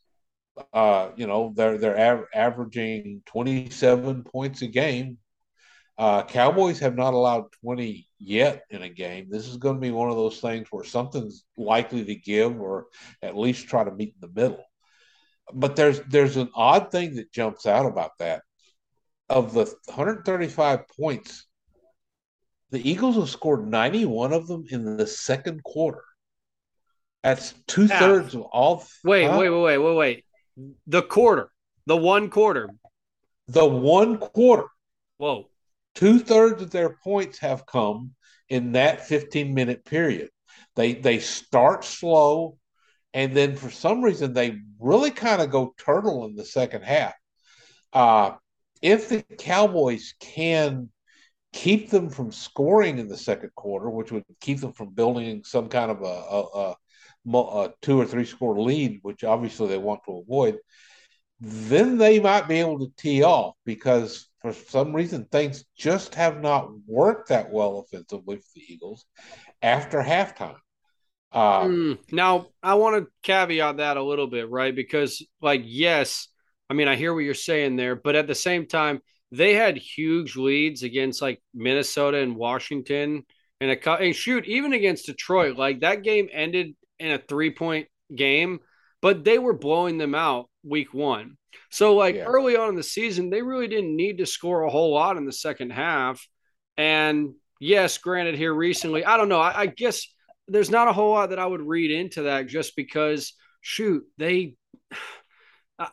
uh, 0.73 1.11
you 1.17 1.27
know 1.27 1.53
they're 1.57 1.79
they're 1.79 1.99
av- 1.99 2.27
averaging 2.35 3.23
27 3.27 4.25
points 4.25 4.63
a 4.63 4.67
game. 4.67 5.19
Uh, 5.99 6.23
Cowboys 6.23 6.79
have 6.79 6.97
not 6.97 7.13
allowed 7.13 7.53
20 7.63 8.07
yet 8.19 8.65
in 8.71 8.83
a 8.83 8.89
game. 8.89 9.27
This 9.29 9.47
is 9.47 9.59
going 9.59 9.75
to 9.75 9.81
be 9.81 9.91
one 9.91 10.09
of 10.09 10.17
those 10.17 10.41
things 10.41 10.69
where 10.71 10.85
something's 10.85 11.45
likely 11.59 12.05
to 12.07 12.15
give, 12.15 12.59
or 12.59 12.87
at 13.21 13.37
least 13.37 13.69
try 13.69 13.85
to 13.85 13.91
meet 13.91 14.15
in 14.15 14.29
the 14.29 14.41
middle. 14.41 14.65
But 15.53 15.77
there's 15.77 16.01
there's 16.03 16.37
an 16.37 16.51
odd 16.55 16.91
thing 16.93 17.17
that 17.17 17.33
jumps 17.33 17.67
out 17.67 17.87
about 17.87 18.13
that. 18.19 18.43
Of 19.31 19.55
the 19.55 19.65
135 19.87 20.89
points 20.89 21.47
the 22.71 22.89
Eagles 22.89 23.17
have 23.17 23.29
scored 23.29 23.67
91 23.67 24.33
of 24.33 24.47
them 24.47 24.65
in 24.71 24.97
the 24.97 25.07
second 25.07 25.63
quarter. 25.65 26.05
That's 27.23 27.53
two 27.67 27.89
thirds 27.89 28.35
of 28.35 28.43
all. 28.43 28.85
Wait, 29.05 29.27
huh? 29.27 29.39
wait, 29.39 29.51
wait, 29.51 29.61
wait, 29.61 29.79
wait, 29.79 29.97
wait. 29.97 30.25
The 30.87 31.03
quarter, 31.03 31.51
the 31.87 31.97
one 31.97 32.31
quarter. 32.31 32.71
The 33.49 33.67
one 33.67 34.19
quarter. 34.19 34.69
Whoa. 35.19 35.51
Two 35.95 36.21
thirds 36.21 36.63
of 36.63 36.71
their 36.71 36.97
points 37.03 37.39
have 37.41 37.67
come 37.67 38.13
in 38.49 38.73
that 38.73 39.07
15 39.07 39.53
minute 39.53 39.85
period. 39.85 40.31
They 40.77 40.95
they 40.95 41.19
start 41.19 41.85
slow, 41.85 42.57
and 43.13 43.37
then 43.37 43.57
for 43.57 43.71
some 43.71 44.03
reason 44.03 44.33
they 44.33 44.59
really 44.79 45.11
kind 45.11 45.43
of 45.43 45.51
go 45.51 45.75
turtle 45.77 46.25
in 46.27 46.37
the 46.37 46.45
second 46.45 46.83
half. 46.83 47.15
Uh, 47.93 48.33
if 48.83 49.09
the 49.09 49.23
Cowboys 49.23 50.15
can 50.21 50.91
keep 51.53 51.91
them 51.91 52.11
from 52.11 52.31
scoring 52.31 52.99
in 52.99 53.09
the 53.09 53.17
second 53.17 53.51
quarter, 53.55 53.91
which 53.91 54.13
would 54.13 54.25
keep 54.41 54.61
them 54.61 54.73
from 54.73 54.95
building 54.95 55.43
some 55.45 55.69
kind 55.69 55.91
of 55.91 56.03
a, 56.03 56.05
a, 56.05 56.77
a, 57.35 57.65
a, 57.65 57.75
two 57.83 58.01
or 58.01 58.07
three 58.07 58.25
score 58.25 58.61
lead, 58.61 59.01
which 59.03 59.25
obviously 59.25 59.69
they 59.69 59.79
want 59.79 60.01
to 60.05 60.19
avoid, 60.19 60.59
then 61.41 61.99
they 61.99 62.21
might 62.21 62.49
be 62.49 62.61
able 62.61 62.79
to 62.79 62.93
tee 62.97 63.23
off 63.23 63.55
because 63.65 64.29
for 64.41 64.53
some 64.53 64.95
reason 64.95 65.25
things 65.27 65.65
just 65.77 66.15
have 66.15 66.41
not 66.41 66.71
worked 66.87 67.29
that 67.29 67.51
well 67.51 67.79
offensively 67.79 68.37
for 68.37 68.49
the 68.55 68.73
Eagles 68.73 69.07
after 69.63 69.99
halftime. 69.99 70.57
Uh, 71.33 71.65
mm, 71.65 71.99
now, 72.13 72.49
I 72.63 72.75
want 72.75 73.05
to 73.05 73.11
caveat 73.23 73.77
that 73.77 73.97
a 73.97 74.03
little 74.03 74.27
bit, 74.27 74.51
right? 74.51 74.75
Because, 74.75 75.25
like, 75.41 75.63
yes, 75.65 76.29
I 76.71 76.75
mean, 76.75 76.87
I 76.87 76.95
hear 76.95 77.13
what 77.13 77.25
you're 77.25 77.35
saying 77.35 77.75
there, 77.75 77.97
but 77.97 78.15
at 78.15 78.29
the 78.29 78.35
same 78.35 78.67
time, 78.67 79.01
they 79.33 79.55
had 79.55 79.77
huge 79.77 80.37
leads 80.37 80.85
against 80.85 81.21
like 81.21 81.43
Minnesota 81.53 82.19
and 82.19 82.37
Washington 82.37 83.25
and 83.61 83.71
a 83.71 83.91
and 83.93 84.15
shoot 84.15 84.47
even 84.47 84.73
against 84.73 85.07
Detroit. 85.07 85.57
Like 85.57 85.81
that 85.81 86.03
game 86.03 86.29
ended 86.33 86.75
in 86.99 87.11
a 87.11 87.19
three 87.19 87.51
point 87.51 87.89
game, 88.15 88.61
but 89.03 89.25
they 89.25 89.39
were 89.39 89.53
blowing 89.53 89.99
them 89.99 90.15
out 90.15 90.49
week 90.65 90.95
one. 90.95 91.37
So 91.71 91.97
like 91.97 92.15
yeah. 92.15 92.25
early 92.25 92.57
on 92.57 92.71
in 92.71 92.77
the 92.77 92.83
season, 92.83 93.31
they 93.31 93.43
really 93.43 93.69
didn't 93.69 93.95
need 93.95 94.19
to 94.19 94.27
score 94.27 94.63
a 94.63 94.71
whole 94.71 94.95
lot 94.95 95.17
in 95.17 95.27
the 95.27 95.33
second 95.33 95.71
half. 95.71 96.25
And 96.77 97.35
yes, 97.59 97.99
granted, 97.99 98.37
here 98.37 98.55
recently, 98.55 99.05
I 99.05 99.17
don't 99.17 99.29
know. 99.29 99.41
I, 99.41 99.61
I 99.63 99.67
guess 99.67 100.07
there's 100.49 100.71
not 100.71 100.89
a 100.89 100.93
whole 100.93 101.13
lot 101.13 101.31
that 101.31 101.39
I 101.39 101.47
would 101.47 101.63
read 101.63 101.91
into 101.91 102.23
that 102.23 102.47
just 102.47 102.75
because 102.77 103.35
shoot 103.61 104.05
they 104.19 104.55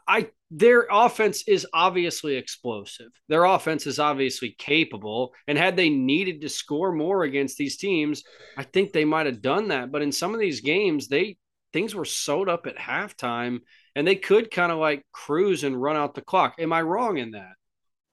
I 0.08 0.29
their 0.51 0.88
offense 0.89 1.48
is 1.48 1.67
obviously 1.74 2.36
explosive. 2.36 3.12
Their 3.29 3.46
offense 3.46 3.88
is 3.88 4.00
obviously 4.00 4.56
capable. 4.58 5.34
And 5.48 5.58
had 5.58 5.75
they 5.75 5.89
needed 5.89 6.41
to 6.41 6.50
score 6.50 6.91
more 6.91 7.24
against 7.24 7.58
these 7.58 7.77
teams, 7.77 8.24
I 8.58 8.63
think 8.63 8.91
they 8.91 9.06
might 9.06 9.25
have 9.25 9.41
done 9.41 9.70
that. 9.70 9.91
But 9.91 10.01
in 10.01 10.12
some 10.12 10.34
of 10.34 10.39
these 10.39 10.62
games, 10.62 11.08
they 11.08 11.38
things 11.74 11.96
were 11.96 12.06
sewed 12.06 12.50
up 12.50 12.65
at 12.65 12.77
halftime 12.77 13.60
and 13.96 14.08
they 14.08 14.15
could 14.15 14.51
kind 14.51 14.72
of 14.72 14.77
like 14.77 15.06
cruise 15.12 15.63
and 15.63 15.82
run 15.82 15.98
out 15.98 16.15
the 16.15 16.22
clock. 16.22 16.56
Am 16.60 16.74
I 16.74 16.82
wrong 16.82 17.17
in 17.17 17.32
that? 17.32 17.53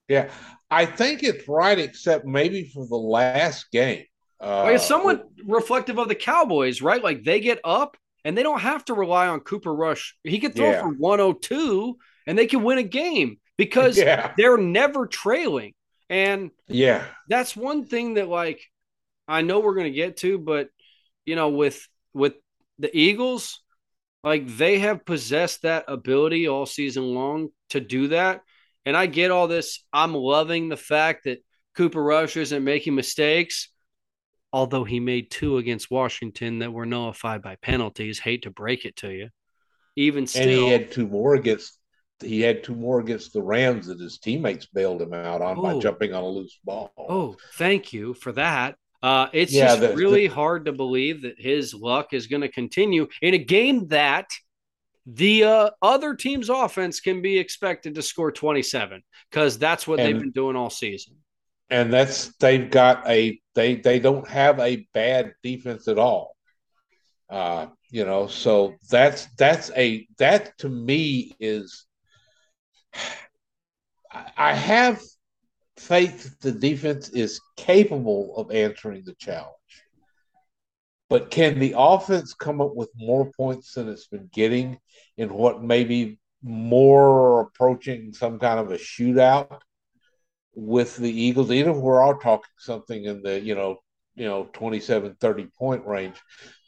Yeah, 0.07 0.29
I 0.69 0.85
think 0.85 1.23
it's 1.23 1.47
right, 1.47 1.79
except 1.79 2.25
maybe 2.25 2.69
for 2.73 2.85
the 2.87 2.95
last 2.95 3.71
game. 3.71 4.03
Uh, 4.41 4.63
like 4.63 4.75
it's 4.75 4.85
somewhat 4.85 5.25
reflective 5.45 5.97
of 5.97 6.07
the 6.07 6.15
Cowboys, 6.15 6.81
right? 6.81 7.03
Like 7.03 7.23
they 7.23 7.39
get 7.39 7.59
up 7.63 7.97
and 8.25 8.35
they 8.35 8.43
don't 8.43 8.59
have 8.59 8.83
to 8.85 8.93
rely 8.93 9.27
on 9.27 9.39
Cooper 9.39 9.73
Rush. 9.73 10.17
He 10.23 10.39
could 10.39 10.55
throw 10.55 10.71
yeah. 10.71 10.81
for 10.81 10.89
102 10.89 11.97
and 12.27 12.37
they 12.37 12.47
can 12.47 12.63
win 12.63 12.79
a 12.79 12.83
game 12.83 13.39
because 13.55 13.97
yeah. 13.97 14.33
they're 14.35 14.57
never 14.57 15.05
trailing. 15.05 15.73
And 16.09 16.51
yeah, 16.67 17.05
that's 17.29 17.55
one 17.55 17.85
thing 17.85 18.15
that 18.15 18.27
like 18.27 18.61
I 19.27 19.41
know 19.41 19.59
we're 19.59 19.75
going 19.75 19.91
to 19.91 19.97
get 19.97 20.17
to, 20.17 20.37
but 20.37 20.69
you 21.25 21.35
know, 21.35 21.49
with 21.49 21.87
with 22.13 22.33
the 22.79 22.95
Eagles, 22.95 23.61
like 24.23 24.47
they 24.47 24.79
have 24.79 25.05
possessed 25.05 25.61
that 25.61 25.85
ability 25.87 26.47
all 26.47 26.65
season 26.65 27.03
long 27.03 27.49
to 27.69 27.79
do 27.79 28.09
that. 28.09 28.41
And 28.85 28.95
I 28.95 29.07
get 29.07 29.31
all 29.31 29.47
this. 29.47 29.83
I'm 29.93 30.13
loving 30.13 30.69
the 30.69 30.77
fact 30.77 31.23
that 31.23 31.43
Cooper 31.75 32.03
Rush 32.03 32.37
isn't 32.37 32.63
making 32.63 32.93
mistakes, 32.95 33.69
although 34.55 34.85
he 34.85 35.01
made 35.01 35.29
two 35.29 35.57
against 35.57 35.91
Washington 35.91 36.59
that 36.59 36.71
were 36.71 36.85
nullified 36.85 37.41
by 37.41 37.57
penalties. 37.57 38.19
Hate 38.19 38.43
to 38.43 38.49
break 38.49 38.85
it 38.85 38.95
to 38.97 39.09
you. 39.09 39.27
Even 39.97 40.25
still, 40.25 40.43
and 40.43 40.51
he 40.51 40.69
had 40.69 40.91
two 40.91 41.07
more 41.07 41.35
against 41.35 41.77
he 42.21 42.39
had 42.39 42.63
two 42.63 42.73
more 42.73 43.01
against 43.01 43.33
the 43.33 43.41
Rams 43.41 43.87
that 43.87 43.99
his 43.99 44.17
teammates 44.17 44.65
bailed 44.67 45.01
him 45.01 45.13
out 45.13 45.41
on 45.41 45.59
oh. 45.59 45.61
by 45.61 45.79
jumping 45.79 46.13
on 46.13 46.23
a 46.23 46.27
loose 46.27 46.57
ball. 46.63 46.93
Oh, 46.97 47.35
thank 47.55 47.91
you 47.91 48.13
for 48.13 48.31
that. 48.31 48.75
Uh, 49.03 49.27
it's 49.33 49.51
yeah, 49.51 49.67
just 49.67 49.81
the, 49.81 49.93
really 49.93 50.27
the, 50.27 50.33
hard 50.33 50.65
to 50.65 50.71
believe 50.71 51.23
that 51.23 51.35
his 51.37 51.73
luck 51.73 52.13
is 52.13 52.27
going 52.27 52.41
to 52.41 52.49
continue 52.49 53.07
in 53.21 53.33
a 53.33 53.37
game 53.37 53.87
that 53.89 54.29
the 55.05 55.43
uh, 55.43 55.69
other 55.81 56.15
team's 56.15 56.49
offense 56.49 57.01
can 57.01 57.21
be 57.21 57.37
expected 57.37 57.93
to 57.95 58.01
score 58.01 58.31
27 58.31 59.03
because 59.29 59.59
that's 59.59 59.85
what 59.85 59.99
and, 59.99 60.07
they've 60.07 60.21
been 60.21 60.31
doing 60.31 60.55
all 60.55 60.69
season. 60.69 61.17
And 61.69 61.91
that's 61.91 62.35
they've 62.37 62.69
got 62.69 63.07
a 63.07 63.39
they 63.55 63.75
they 63.75 63.99
don't 63.99 64.27
have 64.27 64.59
a 64.59 64.87
bad 64.93 65.33
defense 65.43 65.87
at 65.87 65.97
all. 65.97 66.35
Uh, 67.29 67.67
you 67.89 68.05
know, 68.05 68.27
so 68.27 68.75
that's 68.89 69.27
that's 69.37 69.71
a 69.75 70.07
that 70.19 70.57
to 70.59 70.69
me 70.69 71.35
is 71.39 71.85
I 74.37 74.53
have 74.53 75.01
faith 75.77 76.39
the 76.39 76.51
defense 76.51 77.09
is 77.09 77.41
capable 77.57 78.35
of 78.37 78.51
answering 78.51 79.03
the 79.03 79.15
challenge. 79.15 79.51
But 81.09 81.29
can 81.29 81.59
the 81.59 81.75
offense 81.77 82.33
come 82.33 82.61
up 82.61 82.75
with 82.75 82.89
more 82.95 83.31
points 83.37 83.73
than 83.73 83.89
it's 83.89 84.07
been 84.07 84.29
getting 84.33 84.79
in 85.17 85.33
what 85.33 85.63
may 85.63 85.83
be 85.83 86.19
more 86.41 87.41
approaching 87.41 88.13
some 88.13 88.39
kind 88.39 88.59
of 88.59 88.71
a 88.71 88.77
shootout 88.77 89.59
with 90.55 90.95
the 90.97 91.11
Eagles, 91.11 91.51
even 91.51 91.71
if 91.71 91.77
we're 91.77 92.01
all 92.01 92.17
talking 92.17 92.49
something 92.57 93.03
in 93.03 93.21
the, 93.21 93.39
you 93.39 93.55
know, 93.55 93.77
you 94.15 94.25
know, 94.25 94.49
27, 94.53 95.17
30 95.19 95.47
point 95.57 95.85
range, 95.85 96.15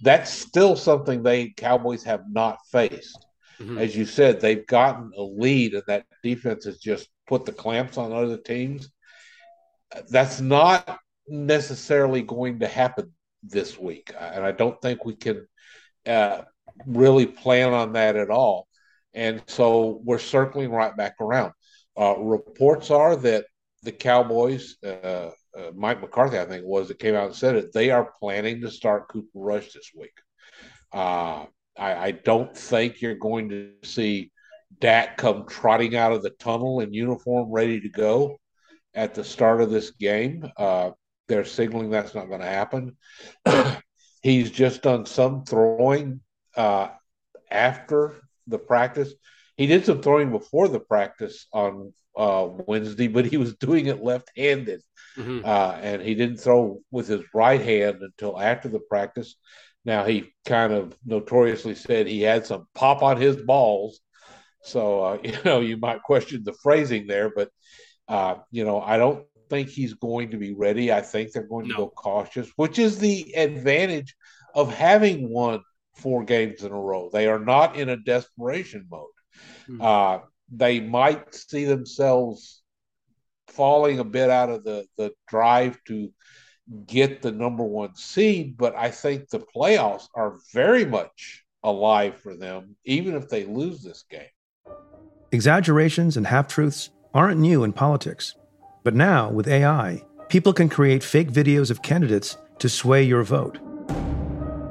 that's 0.01 0.31
still 0.31 0.75
something 0.75 1.23
they 1.23 1.49
Cowboys 1.49 2.03
have 2.03 2.23
not 2.29 2.59
faced. 2.71 3.25
Mm-hmm. 3.59 3.77
As 3.77 3.95
you 3.95 4.05
said, 4.05 4.39
they've 4.39 4.67
gotten 4.67 5.11
a 5.17 5.21
lead, 5.21 5.73
and 5.73 5.83
that 5.87 6.05
defense 6.21 6.65
has 6.65 6.77
just 6.77 7.07
put 7.25 7.45
the 7.45 7.51
clamps 7.51 7.97
on 7.97 8.11
other 8.11 8.37
teams. 8.37 8.89
That's 10.09 10.41
not 10.41 10.99
necessarily 11.27 12.21
going 12.21 12.59
to 12.59 12.67
happen 12.67 13.13
this 13.41 13.79
week, 13.79 14.13
and 14.19 14.43
I 14.43 14.51
don't 14.51 14.79
think 14.81 15.05
we 15.05 15.15
can 15.15 15.47
uh, 16.05 16.41
really 16.85 17.25
plan 17.25 17.73
on 17.73 17.93
that 17.93 18.15
at 18.15 18.29
all. 18.29 18.67
And 19.13 19.41
so 19.47 20.01
we're 20.03 20.19
circling 20.19 20.69
right 20.69 20.95
back 20.95 21.15
around. 21.19 21.53
Uh, 21.99 22.15
reports 22.19 22.91
are 22.91 23.15
that 23.15 23.45
the 23.87 23.91
Cowboys, 23.93 24.75
uh, 24.83 25.31
uh 25.57 25.71
Mike 25.73 26.01
McCarthy, 26.01 26.37
I 26.37 26.43
think, 26.43 26.65
was 26.65 26.89
that 26.89 26.99
came 26.99 27.15
out 27.15 27.27
and 27.27 27.35
said 27.35 27.55
it. 27.55 27.71
They 27.71 27.89
are 27.89 28.11
planning 28.19 28.59
to 28.61 28.69
start 28.69 29.07
Cooper 29.07 29.29
Rush 29.33 29.71
this 29.71 29.91
week. 29.95 30.11
Uh, 30.91 31.45
I, 31.77 32.07
I 32.07 32.11
don't 32.11 32.55
think 32.55 33.01
you're 33.01 33.15
going 33.15 33.47
to 33.49 33.71
see 33.83 34.33
Dak 34.79 35.15
come 35.15 35.45
trotting 35.47 35.95
out 35.95 36.11
of 36.11 36.21
the 36.21 36.31
tunnel 36.31 36.81
in 36.81 36.91
uniform, 36.91 37.49
ready 37.49 37.79
to 37.79 37.87
go 37.87 38.37
at 38.93 39.15
the 39.15 39.23
start 39.23 39.61
of 39.61 39.69
this 39.69 39.91
game. 39.91 40.51
Uh, 40.57 40.91
they're 41.29 41.45
signaling 41.45 41.89
that's 41.89 42.13
not 42.13 42.27
going 42.27 42.41
to 42.41 42.45
happen. 42.45 42.97
He's 44.21 44.51
just 44.51 44.81
done 44.81 45.05
some 45.05 45.45
throwing 45.45 46.19
uh, 46.57 46.89
after 47.49 48.15
the 48.47 48.59
practice. 48.59 49.13
He 49.55 49.65
did 49.65 49.85
some 49.85 50.01
throwing 50.01 50.31
before 50.31 50.67
the 50.67 50.81
practice 50.81 51.47
on 51.53 51.93
uh, 52.17 52.49
Wednesday, 52.65 53.07
but 53.07 53.25
he 53.25 53.37
was 53.37 53.55
doing 53.55 53.85
it 53.85 54.03
left-handed, 54.03 54.81
mm-hmm. 55.15 55.45
uh, 55.45 55.77
and 55.81 56.01
he 56.01 56.15
didn't 56.15 56.37
throw 56.37 56.79
with 56.91 57.07
his 57.07 57.21
right 57.33 57.61
hand 57.61 58.01
until 58.01 58.39
after 58.39 58.67
the 58.67 58.79
practice. 58.79 59.35
Now 59.85 60.03
he 60.03 60.33
kind 60.45 60.73
of 60.73 60.97
notoriously 61.05 61.75
said 61.75 62.07
he 62.07 62.21
had 62.21 62.45
some 62.45 62.67
pop 62.73 63.03
on 63.03 63.17
his 63.17 63.37
balls, 63.37 63.99
so 64.63 65.03
uh, 65.03 65.17
you 65.23 65.37
know 65.45 65.59
you 65.59 65.77
might 65.77 66.01
question 66.01 66.43
the 66.43 66.53
phrasing 66.53 67.07
there, 67.07 67.31
but 67.33 67.51
uh, 68.07 68.35
you 68.51 68.65
know 68.65 68.81
I 68.81 68.97
don't 68.97 69.23
think 69.49 69.69
he's 69.69 69.93
going 69.93 70.31
to 70.31 70.37
be 70.37 70.53
ready. 70.53 70.91
I 70.91 71.01
think 71.01 71.31
they're 71.31 71.47
going 71.47 71.67
to 71.67 71.71
no. 71.73 71.77
go 71.77 71.89
cautious, 71.89 72.51
which 72.55 72.79
is 72.79 72.97
the 72.97 73.35
advantage 73.35 74.15
of 74.55 74.73
having 74.73 75.29
won 75.29 75.61
four 75.95 76.23
games 76.23 76.63
in 76.63 76.71
a 76.71 76.79
row. 76.79 77.09
They 77.13 77.27
are 77.27 77.39
not 77.39 77.75
in 77.75 77.89
a 77.89 77.97
desperation 77.97 78.87
mode. 78.89 79.07
Mm-hmm. 79.69 79.81
Uh, 79.81 80.19
they 80.49 80.79
might 80.79 81.33
see 81.33 81.65
themselves 81.65 82.61
falling 83.47 83.99
a 83.99 84.03
bit 84.03 84.29
out 84.29 84.49
of 84.49 84.63
the, 84.63 84.85
the 84.97 85.11
drive 85.27 85.77
to 85.85 86.11
get 86.85 87.21
the 87.21 87.31
number 87.31 87.63
one 87.63 87.95
seed, 87.95 88.57
but 88.57 88.75
I 88.75 88.91
think 88.91 89.29
the 89.29 89.39
playoffs 89.39 90.07
are 90.15 90.37
very 90.53 90.85
much 90.85 91.43
alive 91.63 92.19
for 92.19 92.35
them, 92.35 92.75
even 92.85 93.15
if 93.15 93.29
they 93.29 93.45
lose 93.45 93.81
this 93.81 94.03
game. 94.09 94.75
Exaggerations 95.31 96.17
and 96.17 96.27
half 96.27 96.47
truths 96.47 96.89
aren't 97.13 97.39
new 97.39 97.63
in 97.63 97.73
politics. 97.73 98.35
But 98.83 98.95
now, 98.95 99.29
with 99.29 99.47
AI, 99.47 100.03
people 100.29 100.53
can 100.53 100.69
create 100.69 101.03
fake 101.03 101.31
videos 101.31 101.71
of 101.71 101.81
candidates 101.81 102.37
to 102.59 102.69
sway 102.69 103.03
your 103.03 103.23
vote. 103.23 103.59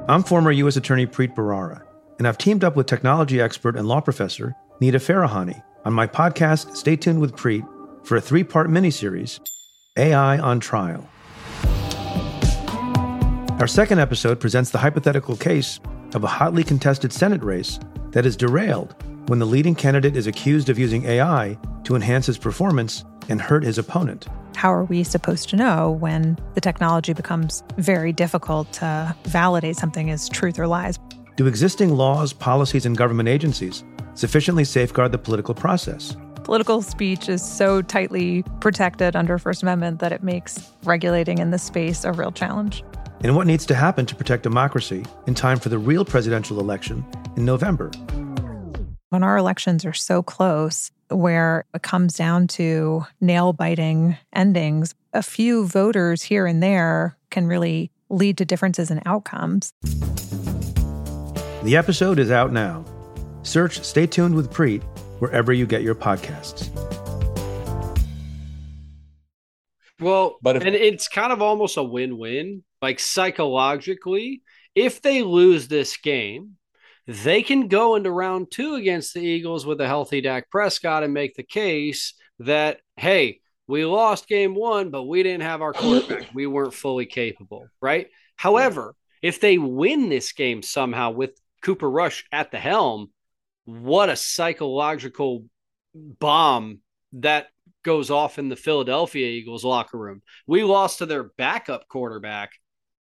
I'm 0.09 0.23
former 0.23 0.51
U.S. 0.51 0.77
Attorney 0.77 1.05
Preet 1.05 1.35
Bharara, 1.35 1.83
and 2.17 2.27
I've 2.27 2.37
teamed 2.37 2.63
up 2.63 2.75
with 2.75 2.87
technology 2.87 3.41
expert 3.41 3.75
and 3.75 3.87
law 3.87 4.01
professor 4.01 4.55
Nita 4.79 4.97
Farahany 4.97 5.61
on 5.87 5.93
my 5.93 6.05
podcast, 6.05 6.75
Stay 6.75 6.97
Tuned 6.97 7.21
with 7.21 7.33
Preet, 7.33 7.65
for 8.05 8.17
a 8.17 8.21
three 8.21 8.43
part 8.43 8.67
miniseries 8.67 9.39
AI 9.95 10.37
on 10.37 10.59
Trial. 10.59 11.09
Our 13.61 13.67
second 13.67 13.99
episode 13.99 14.41
presents 14.41 14.69
the 14.69 14.79
hypothetical 14.79 15.37
case 15.37 15.79
of 16.13 16.25
a 16.25 16.27
hotly 16.27 16.65
contested 16.65 17.13
Senate 17.13 17.41
race 17.41 17.79
that 18.11 18.25
is 18.25 18.35
derailed 18.35 18.95
when 19.27 19.39
the 19.39 19.45
leading 19.45 19.75
candidate 19.75 20.17
is 20.17 20.27
accused 20.27 20.67
of 20.67 20.77
using 20.77 21.05
AI 21.05 21.57
to 21.85 21.95
enhance 21.95 22.25
his 22.25 22.37
performance 22.37 23.05
and 23.29 23.41
hurt 23.41 23.63
his 23.63 23.77
opponent. 23.77 24.27
How 24.57 24.73
are 24.73 24.83
we 24.83 25.05
supposed 25.05 25.47
to 25.49 25.55
know 25.55 25.91
when 25.91 26.37
the 26.53 26.61
technology 26.61 27.13
becomes 27.13 27.63
very 27.77 28.11
difficult 28.11 28.73
to 28.73 29.15
validate 29.23 29.77
something 29.77 30.09
as 30.09 30.27
truth 30.27 30.59
or 30.59 30.67
lies? 30.67 30.99
Do 31.37 31.47
existing 31.47 31.95
laws, 31.95 32.33
policies, 32.33 32.85
and 32.85 32.97
government 32.97 33.29
agencies 33.29 33.85
sufficiently 34.17 34.65
safeguard 34.65 35.11
the 35.11 35.17
political 35.17 35.53
process? 35.53 36.15
Political 36.43 36.81
speech 36.81 37.29
is 37.29 37.45
so 37.45 37.81
tightly 37.81 38.43
protected 38.61 39.15
under 39.15 39.37
First 39.37 39.63
Amendment 39.63 39.99
that 39.99 40.11
it 40.11 40.23
makes 40.23 40.71
regulating 40.83 41.39
in 41.39 41.51
this 41.51 41.63
space 41.63 42.03
a 42.03 42.13
real 42.13 42.31
challenge. 42.31 42.83
And 43.21 43.35
what 43.35 43.47
needs 43.47 43.65
to 43.65 43.75
happen 43.75 44.05
to 44.05 44.15
protect 44.15 44.43
democracy 44.43 45.05
in 45.25 45.33
time 45.33 45.59
for 45.59 45.69
the 45.69 45.77
real 45.77 46.05
presidential 46.05 46.59
election 46.59 47.05
in 47.35 47.45
November? 47.45 47.91
When 49.09 49.23
our 49.23 49.37
elections 49.37 49.85
are 49.85 49.93
so 49.93 50.21
close, 50.21 50.91
where 51.09 51.65
it 51.73 51.81
comes 51.81 52.15
down 52.15 52.47
to 52.47 53.05
nail 53.21 53.53
biting 53.53 54.17
endings, 54.33 54.93
a 55.13 55.23
few 55.23 55.65
voters 55.65 56.21
here 56.21 56.45
and 56.45 56.61
there 56.61 57.17
can 57.29 57.47
really 57.47 57.91
lead 58.09 58.37
to 58.37 58.45
differences 58.45 58.91
in 58.91 59.01
outcomes. 59.05 59.73
The 61.63 61.75
episode 61.75 62.19
is 62.19 62.31
out 62.31 62.51
now. 62.51 62.85
Search 63.47 63.81
Stay 63.83 64.05
Tuned 64.05 64.35
with 64.35 64.51
Preet 64.51 64.83
wherever 65.19 65.53
you 65.53 65.65
get 65.65 65.81
your 65.81 65.95
podcasts. 65.95 66.67
Well, 69.99 70.37
but 70.41 70.57
if- 70.57 70.63
and 70.63 70.75
it's 70.75 71.07
kind 71.07 71.31
of 71.31 71.41
almost 71.41 71.77
a 71.77 71.83
win 71.83 72.17
win. 72.17 72.63
Like 72.81 72.99
psychologically, 72.99 74.43
if 74.75 75.01
they 75.01 75.23
lose 75.23 75.67
this 75.67 75.97
game, 75.97 76.57
they 77.07 77.41
can 77.41 77.69
go 77.69 77.95
into 77.95 78.11
round 78.11 78.51
two 78.51 78.75
against 78.75 79.13
the 79.13 79.21
Eagles 79.21 79.65
with 79.65 79.79
a 79.81 79.87
healthy 79.87 80.21
Dak 80.21 80.49
Prescott 80.51 81.03
and 81.03 81.13
make 81.13 81.35
the 81.35 81.41
case 81.41 82.13
that, 82.39 82.81
hey, 82.97 83.39
we 83.65 83.85
lost 83.85 84.27
game 84.27 84.53
one, 84.53 84.91
but 84.91 85.03
we 85.03 85.23
didn't 85.23 85.41
have 85.41 85.61
our 85.61 85.73
quarterback. 85.73 86.27
We 86.33 86.45
weren't 86.47 86.73
fully 86.73 87.05
capable, 87.05 87.67
right? 87.81 88.09
However, 88.35 88.93
if 89.21 89.39
they 89.39 89.57
win 89.57 90.09
this 90.09 90.33
game 90.33 90.61
somehow 90.61 91.11
with 91.11 91.31
Cooper 91.63 91.89
Rush 91.89 92.25
at 92.31 92.51
the 92.51 92.59
helm, 92.59 93.09
what 93.67 94.07
a 94.07 94.15
psychological 94.15 95.43
bomb 95.93 96.79
that 97.11 97.47
goes 97.83 98.09
off 98.09 98.39
in 98.39 98.47
the 98.47 98.55
Philadelphia 98.55 99.27
Eagles 99.27 99.65
locker 99.65 99.97
room. 99.97 100.21
We 100.47 100.63
lost 100.63 100.99
to 100.99 101.05
their 101.05 101.25
backup 101.37 101.89
quarterback. 101.89 102.51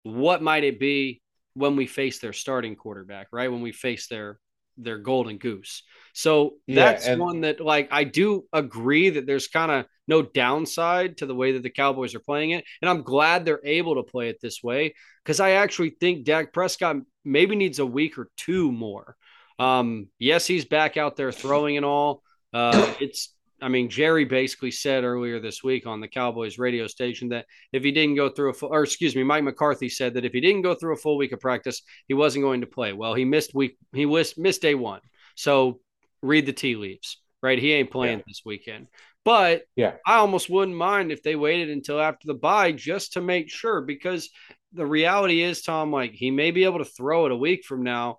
What 0.04 0.44
might 0.44 0.64
it 0.64 0.80
be 0.80 1.24
when 1.56 1.76
we 1.76 1.88
face 1.88 2.20
their 2.20 2.32
starting 2.32 2.76
quarterback, 2.76 3.28
right? 3.32 3.52
When 3.52 3.62
we 3.62 3.72
face 3.72 4.08
their 4.08 4.40
their 4.78 5.00
golden 5.00 5.38
goose. 5.38 5.84
So 6.14 6.58
that's 6.68 7.06
yeah, 7.06 7.14
and- 7.14 7.22
one 7.22 7.42
that 7.42 7.60
like 7.60 7.90
I 7.92 8.04
do 8.04 8.46
agree 8.54 9.10
that 9.10 9.26
there's 9.26 9.48
kind 9.48 9.72
of 9.72 9.86
no 10.08 10.22
downside 10.22 11.18
to 11.18 11.26
the 11.26 11.36
way 11.36 11.54
that 11.54 11.64
the 11.64 11.72
Cowboys 11.72 12.14
are 12.14 12.20
playing 12.20 12.52
it. 12.52 12.66
And 12.84 12.90
I'm 12.90 13.02
glad 13.02 13.46
they're 13.46 13.66
able 13.66 13.96
to 13.96 14.04
play 14.04 14.30
it 14.30 14.38
this 14.42 14.62
way 14.62 14.94
because 15.24 15.40
I 15.40 15.52
actually 15.52 15.96
think 16.00 16.24
Dak 16.24 16.54
Prescott 16.54 16.98
maybe 17.26 17.56
needs 17.56 17.80
a 17.80 17.86
week 17.86 18.20
or 18.20 18.30
two 18.38 18.72
more. 18.72 19.16
Um, 19.60 20.08
yes, 20.20 20.48
he's 20.48 20.66
back 20.66 20.98
out 20.98 21.16
there 21.16 21.32
throwing 21.32 21.78
and 21.78 21.86
all. 21.86 22.24
Uh, 22.54 22.94
it's 23.00 23.34
I 23.62 23.70
mean, 23.70 23.90
Jerry 23.90 24.26
basically 24.26 24.72
said 24.72 25.04
earlier 25.04 25.40
this 25.40 25.64
week 25.64 25.86
on 25.86 26.02
the 26.02 26.08
Cowboys 26.08 26.58
radio 26.58 26.88
station 26.88 27.30
that 27.30 27.46
if 27.72 27.84
he 27.84 27.92
didn't 27.92 28.16
go 28.16 28.28
through 28.28 28.50
a 28.50 28.54
full, 28.54 28.70
or 28.70 28.84
excuse 28.84 29.16
me, 29.16 29.24
Mike 29.24 29.44
McCarthy 29.44 29.88
said 29.88 30.16
that 30.16 30.26
if 30.26 30.34
he 30.34 30.42
didn't 30.42 30.64
go 30.64 30.74
through 30.74 30.94
a 30.94 30.98
full 30.98 31.16
week 31.16 31.32
of 31.32 31.40
practice, 31.40 31.84
he 32.08 32.16
wasn't 32.16 32.44
going 32.44 32.62
to 32.62 32.68
play. 32.68 32.92
Well, 32.92 33.14
he 33.14 33.24
missed 33.24 33.54
week, 33.54 33.78
he 33.94 34.06
missed, 34.06 34.38
missed 34.38 34.64
day 34.64 34.74
one. 34.74 35.02
So 35.36 35.80
read 36.24 36.48
the 36.48 36.54
tea 36.54 36.76
leaves, 36.76 37.18
right? 37.44 37.60
He 37.60 37.72
ain't 37.74 37.92
playing 37.92 38.20
yeah. 38.20 38.24
this 38.28 38.42
weekend. 38.44 38.88
But 39.24 39.64
yeah, 39.76 39.94
I 40.08 40.16
almost 40.16 40.50
wouldn't 40.50 40.76
mind 40.76 41.12
if 41.12 41.22
they 41.22 41.36
waited 41.36 41.70
until 41.70 42.02
after 42.02 42.26
the 42.26 42.34
bye 42.34 42.72
just 42.72 43.14
to 43.14 43.22
make 43.22 43.52
sure 43.52 43.82
because 43.82 44.32
the 44.74 44.86
reality 44.86 45.44
is, 45.44 45.62
Tom, 45.62 45.92
like 45.92 46.14
he 46.14 46.32
may 46.32 46.50
be 46.50 46.64
able 46.64 46.80
to 46.80 46.86
throw 46.86 47.28
it 47.28 47.32
a 47.32 47.38
week 47.38 47.64
from 47.64 47.84
now, 47.84 48.18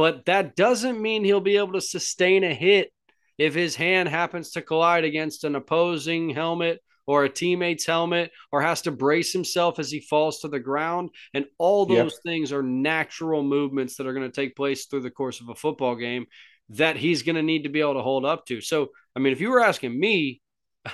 but 0.00 0.24
that 0.24 0.56
doesn't 0.56 0.98
mean 0.98 1.26
he'll 1.26 1.42
be 1.42 1.58
able 1.58 1.74
to 1.74 1.80
sustain 1.82 2.42
a 2.42 2.54
hit 2.54 2.90
if 3.36 3.54
his 3.54 3.76
hand 3.76 4.08
happens 4.08 4.52
to 4.52 4.62
collide 4.62 5.04
against 5.04 5.44
an 5.44 5.54
opposing 5.54 6.30
helmet 6.30 6.80
or 7.06 7.24
a 7.24 7.28
teammate's 7.28 7.84
helmet 7.84 8.30
or 8.50 8.62
has 8.62 8.80
to 8.80 8.90
brace 8.90 9.30
himself 9.30 9.78
as 9.78 9.90
he 9.90 10.00
falls 10.00 10.40
to 10.40 10.48
the 10.48 10.58
ground. 10.58 11.10
And 11.34 11.44
all 11.58 11.84
those 11.84 12.14
yep. 12.14 12.22
things 12.24 12.50
are 12.50 12.62
natural 12.62 13.42
movements 13.42 13.96
that 13.96 14.06
are 14.06 14.14
going 14.14 14.26
to 14.26 14.34
take 14.34 14.56
place 14.56 14.86
through 14.86 15.02
the 15.02 15.10
course 15.10 15.42
of 15.42 15.50
a 15.50 15.54
football 15.54 15.96
game 15.96 16.24
that 16.70 16.96
he's 16.96 17.22
going 17.22 17.36
to 17.36 17.42
need 17.42 17.64
to 17.64 17.68
be 17.68 17.82
able 17.82 17.92
to 17.92 18.02
hold 18.02 18.24
up 18.24 18.46
to. 18.46 18.62
So, 18.62 18.88
I 19.14 19.18
mean, 19.18 19.34
if 19.34 19.40
you 19.42 19.50
were 19.50 19.62
asking 19.62 20.00
me, 20.00 20.40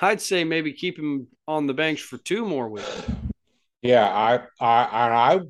I'd 0.03 0.21
say 0.21 0.43
maybe 0.43 0.73
keep 0.73 0.99
him 0.99 1.29
on 1.47 1.69
the 1.69 1.75
bench 1.75 2.03
for 2.03 2.19
two 2.19 2.45
more 2.45 2.69
weeks. 2.69 3.03
Yeah, 3.83 4.09
I, 4.09 4.41
I, 4.61 5.35
I, 5.35 5.41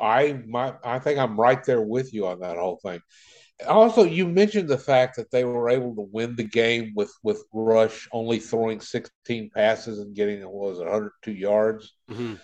I, 0.00 0.40
my, 0.46 0.74
I 0.84 0.98
think 0.98 1.18
I'm 1.18 1.38
right 1.40 1.62
there 1.64 1.80
with 1.82 2.12
you 2.12 2.26
on 2.26 2.40
that 2.40 2.56
whole 2.56 2.78
thing. 2.82 3.00
Also 3.66 4.02
you 4.04 4.28
mentioned 4.28 4.68
the 4.68 4.76
fact 4.78 5.16
that 5.16 5.30
they 5.30 5.44
were 5.44 5.70
able 5.70 5.94
to 5.94 6.02
win 6.12 6.36
the 6.36 6.44
game 6.44 6.92
with 6.94 7.12
with 7.22 7.42
rush 7.54 8.06
only 8.12 8.38
throwing 8.38 8.80
16 8.80 9.50
passes 9.54 9.98
and 9.98 10.14
getting 10.14 10.42
what 10.42 10.52
was 10.70 10.78
it 10.78 10.84
102 10.84 11.32
yards? 11.32 11.94
Mm-hmm. 12.10 12.34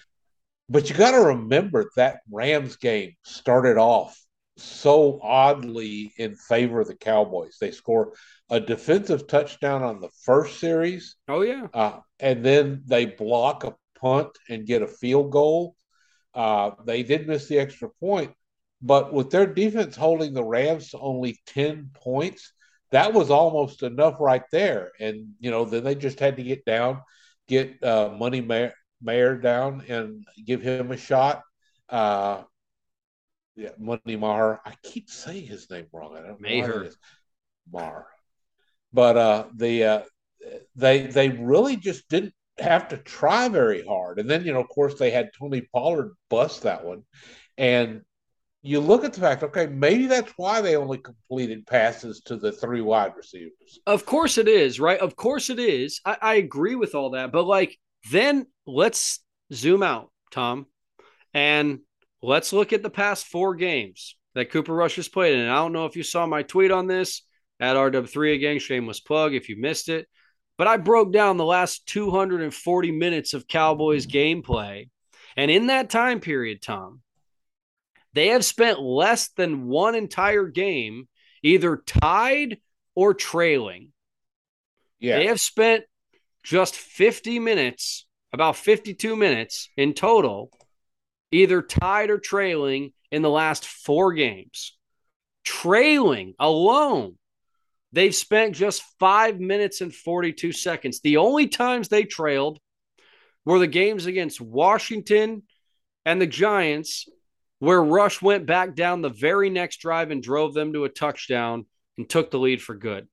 but 0.71 0.88
you 0.88 0.97
got 0.97 1.11
to 1.11 1.21
remember 1.21 1.91
that 1.97 2.21
rams 2.31 2.77
game 2.77 3.12
started 3.25 3.77
off 3.77 4.19
so 4.57 5.21
oddly 5.23 6.12
in 6.19 6.35
favor 6.35 6.81
of 6.81 6.88
the 6.88 6.95
cowboys. 6.95 7.57
They 7.61 7.71
score 7.71 8.12
a 8.51 8.61
defensive 8.61 9.27
touchdown 9.27 9.83
on 9.83 10.01
the 10.01 10.11
first 10.25 10.61
series. 10.61 11.17
Oh 11.29 11.43
yeah. 11.43 11.67
Uh, 11.73 12.01
and 12.21 12.45
then 12.45 12.83
they 12.87 13.07
block 13.07 13.65
a 13.65 13.75
punt 13.99 14.31
and 14.49 14.67
get 14.67 14.83
a 14.83 14.87
field 14.87 15.31
goal 15.31 15.75
uh, 16.35 16.71
they 16.85 17.03
did 17.03 17.27
miss 17.27 17.47
the 17.49 17.59
extra 17.59 17.88
point 18.01 18.33
but 18.83 19.12
with 19.12 19.31
their 19.31 19.47
defense 19.47 19.95
holding 19.97 20.35
the 20.35 20.42
Rams 20.42 20.90
to 20.90 20.99
only 20.99 21.38
10 21.47 21.90
points, 21.95 22.53
that 22.90 23.12
was 23.14 23.31
almost 23.31 23.83
enough 23.85 24.16
right 24.21 24.42
there. 24.51 24.90
And, 24.99 25.35
you 25.38 25.51
know, 25.51 25.64
then 25.64 25.85
they 25.85 25.95
just 25.95 26.18
had 26.18 26.37
to 26.37 26.42
get 26.42 26.64
down, 26.64 27.01
get 27.47 27.83
uh, 27.83 28.11
Money 28.18 28.40
Mayor, 28.40 28.75
Mayer 29.01 29.37
down 29.37 29.85
and 29.88 30.27
give 30.45 30.62
him 30.62 30.90
a 30.90 30.97
shot. 30.97 31.42
Uh, 31.88 32.42
Yeah, 33.55 33.71
Money 33.79 34.16
Maher. 34.16 34.61
I 34.64 34.75
keep 34.83 35.11
saying 35.11 35.47
his 35.47 35.68
name 35.71 35.87
wrong. 35.92 36.16
I 36.16 36.23
don't 36.23 36.40
know. 36.40 36.49
Maher. 37.71 38.07
But 38.92 39.16
uh, 39.16 39.45
the 39.55 39.85
uh, 39.85 40.03
they 40.75 41.07
they 41.07 41.29
really 41.29 41.77
just 41.77 42.09
didn't 42.09 42.35
have 42.59 42.88
to 42.88 42.97
try 42.97 43.49
very 43.49 43.85
hard. 43.85 44.19
And 44.19 44.29
then 44.29 44.45
you 44.45 44.53
know, 44.53 44.61
of 44.61 44.69
course, 44.69 44.95
they 44.99 45.11
had 45.11 45.31
Tony 45.38 45.62
Pollard 45.73 46.12
bust 46.29 46.62
that 46.62 46.85
one, 46.85 47.05
and 47.57 48.03
you 48.62 48.79
look 48.79 49.05
at 49.05 49.12
the 49.12 49.21
fact, 49.21 49.43
okay, 49.43 49.67
maybe 49.67 50.07
that's 50.07 50.33
why 50.37 50.61
they 50.61 50.77
only 50.77 50.99
completed 50.99 51.67
passes 51.67 52.21
to 52.21 52.37
the 52.37 52.53
three 52.53 52.81
wide 52.81 53.12
receivers. 53.17 53.81
Of 53.87 54.07
course 54.07 54.38
it 54.38 54.47
is, 54.47 54.79
right? 54.79 55.01
Of 55.01 55.17
course 55.17 55.51
it 55.51 55.59
is. 55.59 56.01
I, 56.05 56.17
I 56.23 56.35
agree 56.35 56.77
with 56.77 56.95
all 56.95 57.11
that. 57.11 57.33
But 57.33 57.45
like, 57.45 57.77
then 58.12 58.47
let's 58.65 59.19
zoom 59.53 59.83
out, 59.83 60.11
Tom, 60.31 60.67
and 61.35 61.81
let's 62.23 62.53
look 62.53 62.73
at 62.73 62.85
the 62.85 62.91
past 62.91 63.27
four 63.27 63.57
games 63.57 64.17
that 64.35 64.51
Cooper 64.51 64.73
Rush 64.73 64.97
has 64.97 65.09
played. 65.09 65.38
And 65.38 65.51
I 65.51 65.57
don't 65.57 65.73
know 65.73 65.87
if 65.87 65.97
you 65.97 66.05
saw 66.05 66.27
my 66.27 66.45
tweet 66.45 66.71
on 66.71 66.87
this 66.87 67.23
at 67.59 67.77
RW3 67.77 68.35
again, 68.35 68.59
shameless 68.61 69.01
plug 69.01 69.35
if 69.35 69.49
you 69.49 69.61
missed 69.61 69.88
it. 69.88 70.07
But 70.59 70.67
I 70.67 70.77
broke 70.77 71.12
down 71.12 71.37
the 71.37 71.45
last 71.45 71.87
240 71.87 72.93
minutes 72.93 73.35
of 73.35 73.49
Cowboys 73.49 74.07
mm-hmm. 74.07 74.51
gameplay. 74.51 74.88
And 75.37 75.51
in 75.51 75.69
that 75.69 75.91
time 75.91 76.21
period, 76.21 76.62
Tom, 76.62 77.01
they 78.12 78.29
have 78.29 78.45
spent 78.45 78.81
less 78.81 79.29
than 79.31 79.67
one 79.67 79.95
entire 79.95 80.47
game 80.47 81.09
either 81.43 81.83
tied 81.87 82.59
or 82.95 83.15
trailing. 83.15 83.93
Yeah. 85.01 85.19
They 85.19 85.27
have 85.27 85.41
spent 85.41 85.85
just 86.43 86.77
50 86.77 87.38
minutes, 87.38 88.07
about 88.33 88.57
52 88.57 89.17
minutes 89.17 89.69
in 89.77 89.95
total, 89.95 90.51
either 91.31 91.62
tied 91.62 92.11
or 92.11 92.19
trailing 92.19 92.93
in 93.11 93.23
the 93.23 93.31
last 93.31 93.67
four 93.67 94.12
games. 94.12 94.77
Trailing 95.45 96.35
alone, 96.38 97.19
they've 97.92 98.14
spent 98.14 98.55
just 98.55 98.83
five 98.98 99.40
minutes 99.40 99.81
and 99.81 99.94
42 99.94 100.52
seconds. 100.52 101.00
The 101.00 101.18
only 101.18 101.48
times 101.48 101.88
they 101.88 102.05
trailed 102.05 102.59
were 103.44 103.59
the 103.59 103.66
games 103.66 104.07
against 104.07 104.40
Washington 104.40 105.42
and 106.05 106.20
the 106.20 106.26
Giants 106.26 107.09
where 107.59 107.83
Rush 107.83 108.20
went 108.20 108.44
back 108.44 108.74
down 108.74 109.02
the 109.02 109.09
very 109.09 109.48
next 109.48 109.76
drive 109.76 110.11
and 110.11 110.20
drove 110.20 110.52
them 110.52 110.72
to 110.72 110.85
a 110.85 110.88
touchdown 110.88 111.66
and 111.96 112.09
took 112.09 112.33
the 112.33 112.38
lead 112.38 112.61
for 112.61 112.74
good. 112.74 113.07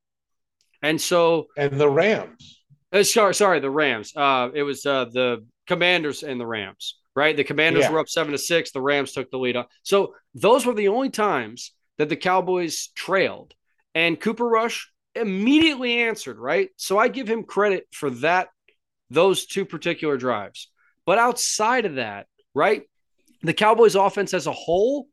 And 0.81 0.99
so, 0.99 1.49
and 1.55 1.79
the 1.79 1.87
Rams. 1.87 2.59
Uh, 2.91 3.03
sorry, 3.03 3.35
sorry, 3.35 3.59
the 3.59 3.69
Rams. 3.69 4.11
Uh, 4.15 4.49
it 4.53 4.63
was 4.63 4.85
uh, 4.87 5.05
the 5.05 5.45
Commanders 5.67 6.23
and 6.23 6.41
the 6.41 6.47
Rams, 6.47 6.97
right? 7.15 7.37
The 7.37 7.43
Commanders 7.43 7.83
yeah. 7.83 7.91
were 7.91 7.99
up 7.99 8.09
seven 8.09 8.31
to 8.31 8.39
six. 8.39 8.71
The 8.71 8.81
Rams 8.81 9.11
took 9.11 9.29
the 9.29 9.37
lead. 9.37 9.55
So 9.83 10.15
those 10.33 10.65
were 10.65 10.73
the 10.73 10.87
only 10.87 11.11
times 11.11 11.71
that 11.99 12.09
the 12.09 12.15
Cowboys 12.15 12.87
trailed, 12.95 13.53
and 13.99 14.17
Cooper 14.17 14.47
Rush 14.47 14.89
immediately 15.13 16.03
answered, 16.03 16.39
right? 16.39 16.69
So 16.77 16.97
I 16.97 17.09
give 17.09 17.27
him 17.27 17.43
credit 17.43 17.85
for 17.91 18.09
that, 18.21 18.47
those 19.09 19.45
two 19.45 19.65
particular 19.65 20.15
drives. 20.15 20.69
But 21.05 21.17
outside 21.17 21.83
of 21.83 21.95
that, 21.95 22.27
right? 22.55 22.83
The 23.41 23.53
Cowboys 23.53 23.95
offense 23.95 24.33
as 24.33 24.47
a 24.47 24.53
whole 24.53 25.07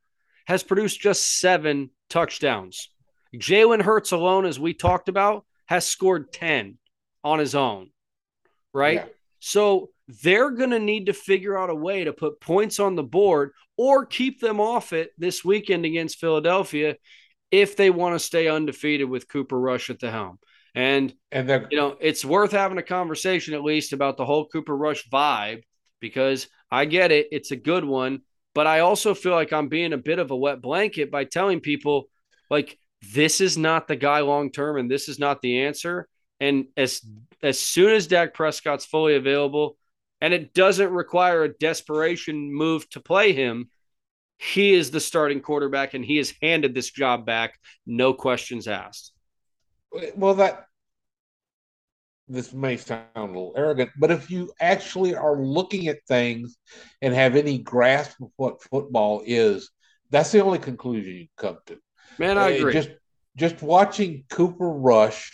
has 0.46 0.62
produced 0.62 1.00
just 1.00 1.40
seven 1.40 1.90
touchdowns. 2.08 2.90
Jalen 3.34 3.82
Hurts 3.82 4.12
alone, 4.12 4.46
as 4.46 4.60
we 4.60 4.72
talked 4.72 5.08
about, 5.08 5.44
has 5.66 5.84
scored 5.84 6.32
10 6.32 6.78
on 7.24 7.40
his 7.40 7.56
own, 7.56 7.90
right? 8.72 9.00
Yeah. 9.00 9.12
So 9.40 9.90
they're 10.22 10.50
going 10.50 10.70
to 10.70 10.78
need 10.78 11.06
to 11.06 11.12
figure 11.12 11.58
out 11.58 11.70
a 11.70 11.74
way 11.74 12.04
to 12.04 12.12
put 12.12 12.40
points 12.40 12.78
on 12.78 12.94
the 12.94 13.02
board 13.02 13.50
or 13.76 14.06
keep 14.06 14.40
them 14.40 14.60
off 14.60 14.92
it 14.92 15.10
this 15.18 15.44
weekend 15.44 15.84
against 15.84 16.20
Philadelphia 16.20 16.94
if 17.50 17.76
they 17.76 17.90
want 17.90 18.14
to 18.14 18.18
stay 18.18 18.48
undefeated 18.48 19.08
with 19.08 19.28
Cooper 19.28 19.58
Rush 19.58 19.90
at 19.90 20.00
the 20.00 20.10
helm. 20.10 20.38
And, 20.74 21.14
and 21.32 21.48
you 21.70 21.78
know, 21.78 21.96
it's 22.00 22.24
worth 22.24 22.52
having 22.52 22.78
a 22.78 22.82
conversation 22.82 23.54
at 23.54 23.62
least 23.62 23.92
about 23.92 24.16
the 24.16 24.26
whole 24.26 24.46
Cooper 24.46 24.76
Rush 24.76 25.08
vibe 25.08 25.62
because 26.00 26.48
I 26.70 26.84
get 26.84 27.12
it. 27.12 27.28
It's 27.32 27.50
a 27.50 27.56
good 27.56 27.84
one. 27.84 28.20
But 28.54 28.66
I 28.66 28.80
also 28.80 29.14
feel 29.14 29.32
like 29.32 29.52
I'm 29.52 29.68
being 29.68 29.92
a 29.92 29.98
bit 29.98 30.18
of 30.18 30.30
a 30.30 30.36
wet 30.36 30.62
blanket 30.62 31.10
by 31.10 31.24
telling 31.24 31.60
people, 31.60 32.08
like, 32.50 32.78
this 33.12 33.40
is 33.40 33.58
not 33.58 33.86
the 33.86 33.96
guy 33.96 34.20
long 34.20 34.50
term 34.50 34.78
and 34.78 34.90
this 34.90 35.08
is 35.08 35.18
not 35.18 35.42
the 35.42 35.64
answer. 35.64 36.08
And 36.40 36.66
as 36.76 37.02
as 37.42 37.58
soon 37.58 37.92
as 37.92 38.06
Dak 38.06 38.34
Prescott's 38.34 38.86
fully 38.86 39.14
available, 39.14 39.76
and 40.20 40.32
it 40.32 40.54
doesn't 40.54 40.90
require 40.90 41.44
a 41.44 41.52
desperation 41.54 42.52
move 42.52 42.88
to 42.90 43.00
play 43.00 43.32
him, 43.32 43.68
he 44.38 44.74
is 44.74 44.90
the 44.90 45.00
starting 45.00 45.40
quarterback 45.40 45.94
and 45.94 46.04
he 46.04 46.16
has 46.16 46.34
handed 46.42 46.74
this 46.74 46.90
job 46.90 47.24
back, 47.24 47.58
no 47.86 48.12
questions 48.12 48.68
asked. 48.68 49.12
Well, 50.14 50.34
that 50.34 50.66
this 52.28 52.52
may 52.52 52.76
sound 52.76 53.06
a 53.16 53.24
little 53.24 53.54
arrogant, 53.56 53.90
but 53.98 54.10
if 54.10 54.30
you 54.30 54.52
actually 54.60 55.14
are 55.14 55.36
looking 55.36 55.88
at 55.88 56.04
things 56.08 56.56
and 57.00 57.14
have 57.14 57.36
any 57.36 57.58
grasp 57.58 58.20
of 58.20 58.30
what 58.36 58.62
football 58.62 59.22
is, 59.24 59.70
that's 60.10 60.32
the 60.32 60.42
only 60.42 60.58
conclusion 60.58 61.14
you 61.14 61.26
come 61.36 61.58
to. 61.66 61.78
Man, 62.18 62.36
I 62.36 62.54
uh, 62.54 62.58
agree. 62.58 62.72
Just 62.72 62.90
just 63.36 63.62
watching 63.62 64.24
Cooper 64.30 64.70
Rush, 64.70 65.30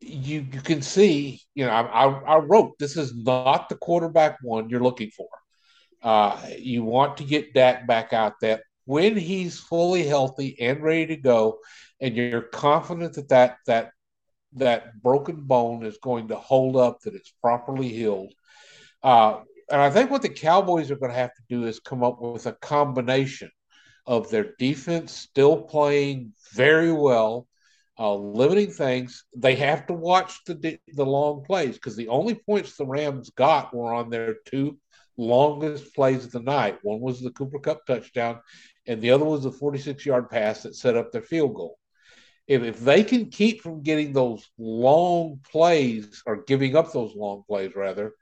you 0.00 0.46
you 0.52 0.60
can 0.60 0.82
see, 0.82 1.40
you 1.54 1.64
know, 1.64 1.70
I, 1.70 1.82
I, 1.82 2.06
I 2.06 2.36
wrote 2.38 2.78
this 2.78 2.96
is 2.96 3.14
not 3.14 3.68
the 3.68 3.76
quarterback 3.76 4.38
one 4.42 4.68
you're 4.68 4.82
looking 4.82 5.10
for. 5.10 5.28
Uh, 6.02 6.40
you 6.58 6.82
want 6.82 7.18
to 7.18 7.24
get 7.24 7.54
Dak 7.54 7.86
back 7.86 8.12
out 8.12 8.34
there 8.40 8.62
when 8.86 9.16
he's 9.16 9.58
fully 9.58 10.04
healthy 10.04 10.58
and 10.60 10.82
ready 10.82 11.06
to 11.06 11.16
go, 11.16 11.58
and 12.00 12.16
you're 12.16 12.42
confident 12.42 13.14
that 13.14 13.28
that 13.28 13.56
that 13.66 13.92
that 14.54 15.00
broken 15.02 15.42
bone 15.42 15.84
is 15.84 15.98
going 16.02 16.28
to 16.28 16.36
hold 16.36 16.76
up, 16.76 17.00
that 17.00 17.14
it's 17.14 17.32
properly 17.40 17.88
healed. 17.88 18.32
Uh, 19.02 19.40
and 19.70 19.80
I 19.80 19.90
think 19.90 20.10
what 20.10 20.22
the 20.22 20.28
Cowboys 20.28 20.90
are 20.90 20.96
going 20.96 21.12
to 21.12 21.18
have 21.18 21.34
to 21.34 21.42
do 21.48 21.66
is 21.66 21.78
come 21.78 22.02
up 22.02 22.20
with 22.20 22.46
a 22.46 22.52
combination 22.52 23.50
of 24.06 24.30
their 24.30 24.54
defense 24.58 25.12
still 25.12 25.62
playing 25.62 26.32
very 26.52 26.90
well, 26.90 27.46
uh, 27.98 28.14
limiting 28.14 28.72
things. 28.72 29.24
They 29.36 29.54
have 29.56 29.86
to 29.86 29.92
watch 29.92 30.40
the 30.46 30.78
the 30.88 31.06
long 31.06 31.44
plays 31.44 31.74
because 31.74 31.96
the 31.96 32.08
only 32.08 32.34
points 32.34 32.76
the 32.76 32.86
Rams 32.86 33.30
got 33.30 33.72
were 33.74 33.94
on 33.94 34.10
their 34.10 34.36
two 34.46 34.78
longest 35.20 35.94
plays 35.94 36.24
of 36.24 36.32
the 36.32 36.40
night. 36.40 36.78
One 36.82 37.00
was 37.00 37.20
the 37.20 37.30
Cooper 37.30 37.58
Kupp 37.58 37.86
touchdown, 37.86 38.40
and 38.86 39.00
the 39.00 39.10
other 39.10 39.24
was 39.24 39.42
the 39.42 39.52
46 39.52 40.04
yard 40.06 40.30
pass 40.30 40.62
that 40.62 40.74
set 40.74 40.96
up 40.96 41.12
their 41.12 41.22
field 41.22 41.54
goal 41.54 41.78
if, 42.50 42.64
if 42.64 42.80
they 42.80 43.04
can 43.04 43.26
keep 43.26 43.62
from 43.62 43.80
getting 43.80 44.12
those 44.12 44.50
long 44.58 45.38
plays 45.52 46.20
or 46.26 46.42
giving 46.42 46.74
up 46.74 46.92
those 46.92 47.14
long 47.14 47.44
plays 47.46 47.70
rather 47.76 48.12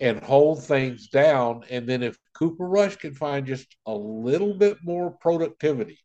and 0.00 0.20
hold 0.20 0.64
things 0.64 1.08
down 1.08 1.62
and 1.70 1.88
then 1.88 2.02
if 2.02 2.18
cooper 2.34 2.68
rush 2.68 2.96
can 2.96 3.14
find 3.14 3.46
just 3.46 3.76
a 3.86 3.94
little 3.94 4.52
bit 4.52 4.78
more 4.82 5.12
productivity 5.12 5.98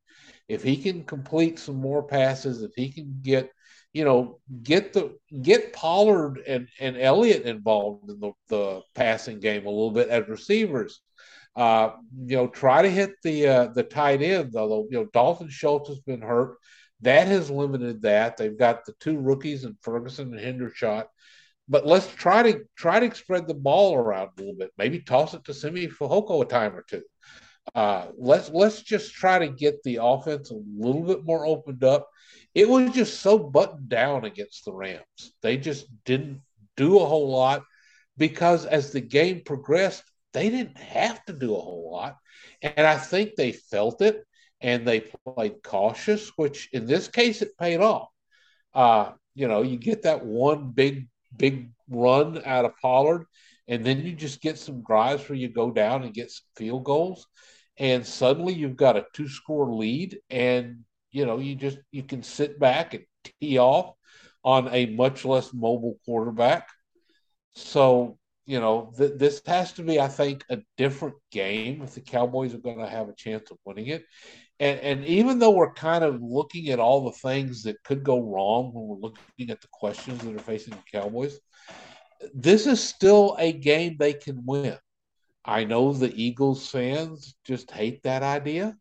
if 0.48 0.62
he 0.62 0.78
can 0.78 1.04
complete 1.04 1.58
some 1.58 1.76
more 1.76 2.04
passes 2.04 2.62
if 2.62 2.72
he 2.76 2.92
can 2.92 3.20
get 3.24 3.50
you 3.94 4.04
know 4.04 4.40
get 4.64 4.94
the 4.94 5.16
get 5.42 5.72
pollard 5.74 6.42
and 6.48 6.68
and 6.80 6.98
elliott 6.98 7.44
involved 7.44 8.10
in 8.10 8.20
the, 8.20 8.32
the 8.50 8.82
passing 8.96 9.40
game 9.40 9.66
a 9.66 9.70
little 9.70 9.92
bit 9.92 10.10
as 10.10 10.28
receivers 10.28 11.02
uh, 11.56 11.92
you 12.26 12.36
know, 12.36 12.48
try 12.48 12.82
to 12.82 12.90
hit 12.90 13.14
the 13.22 13.48
uh, 13.48 13.68
the 13.68 13.84
tight 13.84 14.22
end. 14.22 14.56
Although 14.56 14.88
you 14.90 14.98
know 14.98 15.08
Dalton 15.14 15.50
Schultz 15.50 15.90
has 15.90 16.00
been 16.00 16.22
hurt, 16.22 16.58
that 17.02 17.28
has 17.28 17.50
limited 17.52 18.02
that. 18.02 18.38
They've 18.38 18.58
got 18.58 18.86
the 18.86 18.94
two 19.00 19.20
rookies 19.20 19.64
and 19.64 19.76
Ferguson 19.82 20.34
and 20.38 20.62
Hendershot. 20.62 21.06
But 21.70 21.86
let's 21.86 22.08
try 22.08 22.52
to 22.52 22.64
try 22.76 23.00
to 23.00 23.16
spread 23.16 23.48
the 23.48 23.54
ball 23.54 23.96
around 23.96 24.32
a 24.38 24.42
little 24.42 24.56
bit. 24.56 24.72
Maybe 24.78 25.00
toss 25.00 25.34
it 25.34 25.44
to 25.46 25.54
Simi 25.54 25.88
Fehoko 25.88 26.42
a 26.42 26.46
time 26.46 26.76
or 26.76 26.84
two. 26.84 27.04
Uh, 27.74 28.08
let's 28.18 28.50
let's 28.50 28.82
just 28.82 29.14
try 29.14 29.40
to 29.40 29.48
get 29.48 29.82
the 29.84 30.00
offense 30.02 30.52
a 30.52 30.60
little 30.78 31.02
bit 31.04 31.24
more 31.24 31.46
opened 31.46 31.84
up. 31.84 32.10
It 32.54 32.70
was 32.70 32.92
just 32.92 33.22
so 33.22 33.40
buttoned 33.40 33.90
down 33.90 34.26
against 34.26 34.66
the 34.66 34.74
Rams. 34.74 35.34
They 35.42 35.58
just 35.58 35.88
didn't 36.06 36.42
do 36.76 37.00
a 37.00 37.06
whole 37.06 37.30
lot 37.30 37.64
because 38.18 38.66
as 38.66 38.92
the 38.92 39.02
game 39.02 39.42
progressed, 39.46 40.04
they 40.34 40.50
didn't 40.50 40.78
have 40.78 41.24
to 41.26 41.34
do 41.34 41.56
a 41.56 41.60
whole 41.60 41.92
lot. 41.92 42.18
And 42.62 42.86
I 42.86 42.98
think 42.98 43.36
they 43.36 43.52
felt 43.52 44.02
it 44.02 44.24
and 44.62 44.88
they 44.88 45.12
played 45.36 45.64
cautious, 45.64 46.32
which 46.36 46.70
in 46.74 46.86
this 46.86 47.08
case 47.08 47.42
it 47.42 47.58
paid 47.58 47.82
off. 47.82 48.10
Uh, 48.74 49.12
you 49.36 49.48
know, 49.48 49.62
you 49.62 49.78
get 49.78 50.04
that 50.04 50.26
one 50.26 50.72
big, 50.72 51.08
big 51.36 51.72
run 51.90 52.42
out 52.46 52.66
of 52.66 52.78
Pollard, 52.82 53.26
and 53.68 53.86
then 53.86 54.02
you 54.02 54.14
just 54.14 54.42
get 54.42 54.58
some 54.58 54.84
drives 54.84 55.28
where 55.28 55.38
you 55.38 55.50
go 55.50 55.72
down 55.72 56.04
and 56.04 56.14
get 56.14 56.32
some 56.32 56.46
field 56.56 56.84
goals, 56.84 57.28
and 57.78 58.06
suddenly 58.06 58.54
you've 58.54 58.78
got 58.78 58.98
a 58.98 59.06
two 59.14 59.28
score 59.28 59.74
lead, 59.74 60.20
and 60.30 60.80
you 61.12 61.26
know, 61.26 61.40
you 61.40 61.56
just 61.56 61.78
you 61.92 62.04
can 62.04 62.24
sit 62.24 62.60
back 62.60 62.94
and 62.94 63.04
tee 63.42 63.58
off 63.58 63.94
on 64.44 64.68
a 64.74 64.88
much 64.88 65.26
less 65.26 65.54
mobile 65.54 65.98
quarterback. 66.06 66.68
So 67.54 68.18
you 68.46 68.60
know, 68.60 68.92
th- 68.98 69.14
this 69.16 69.42
has 69.46 69.72
to 69.74 69.84
be, 69.84 70.00
I 70.00 70.08
think, 70.08 70.44
a 70.50 70.60
different 70.78 71.16
game 71.32 71.82
if 71.82 71.96
the 71.96 72.02
Cowboys 72.02 72.54
are 72.54 72.60
going 72.60 72.80
to 72.80 72.88
have 72.88 73.08
a 73.08 73.16
chance 73.16 73.50
of 73.52 73.58
winning 73.64 73.88
it. 73.88 74.04
And, 74.60 74.80
and 74.82 75.06
even 75.06 75.40
though 75.40 75.52
we're 75.52 75.74
kind 75.74 76.04
of 76.04 76.22
looking 76.22 76.70
at 76.70 76.80
all 76.80 77.06
the 77.06 77.18
things 77.30 77.64
that 77.64 77.82
could 77.84 78.04
go 78.04 78.22
wrong 78.22 78.74
when 78.74 78.88
we're 78.88 78.98
looking 78.98 79.50
at 79.50 79.62
the 79.62 79.68
questions 79.72 80.22
that 80.22 80.36
are 80.36 80.40
facing 80.40 80.74
the 80.74 81.00
Cowboys, 81.00 81.40
this 82.34 82.68
is 82.68 82.84
still 82.84 83.36
a 83.40 83.52
game 83.52 83.98
they 83.98 84.14
can 84.14 84.46
win. 84.46 84.78
I 85.46 85.66
know 85.66 85.92
the 85.92 86.14
Eagles 86.14 86.70
fans 86.70 87.36
just 87.44 87.70
hate 87.72 88.04
that 88.04 88.24
idea, 88.24 88.78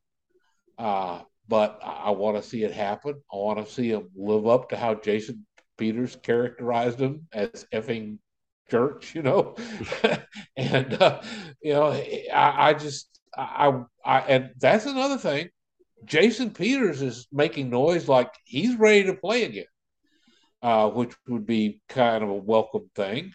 uh, 0.78 1.22
but 1.48 1.80
I, 1.82 2.10
want 2.10 2.36
to 2.36 2.48
see 2.48 2.62
it 2.62 2.72
happen. 2.72 3.14
I 3.32 3.36
want 3.36 3.64
to 3.64 3.72
see 3.72 3.90
them 3.90 4.10
live 4.14 4.46
up 4.46 4.68
to 4.68 4.76
how 4.76 4.94
Jason 4.94 5.44
Peters 5.76 6.16
characterized 6.22 6.98
them 6.98 7.26
as 7.32 7.66
effing 7.74 8.18
church, 8.70 9.14
you 9.14 9.22
know. 9.22 9.56
and 10.56 10.94
uh, 11.02 11.20
you 11.60 11.72
know, 11.72 11.88
I, 11.88 12.68
I 12.68 12.74
just 12.74 13.08
I, 13.36 13.82
I 14.04 14.20
and 14.20 14.50
that's 14.58 14.86
another 14.86 15.18
thing. 15.18 15.48
Jason 16.04 16.50
Peters 16.50 17.02
is 17.02 17.26
making 17.32 17.70
noise 17.70 18.08
like 18.08 18.32
he's 18.44 18.76
ready 18.76 19.04
to 19.04 19.14
play 19.14 19.44
again, 19.44 19.64
uh, 20.62 20.88
which 20.90 21.14
would 21.28 21.46
be 21.46 21.80
kind 21.88 22.22
of 22.22 22.30
a 22.30 22.34
welcome 22.34 22.90
thing. 22.94 23.32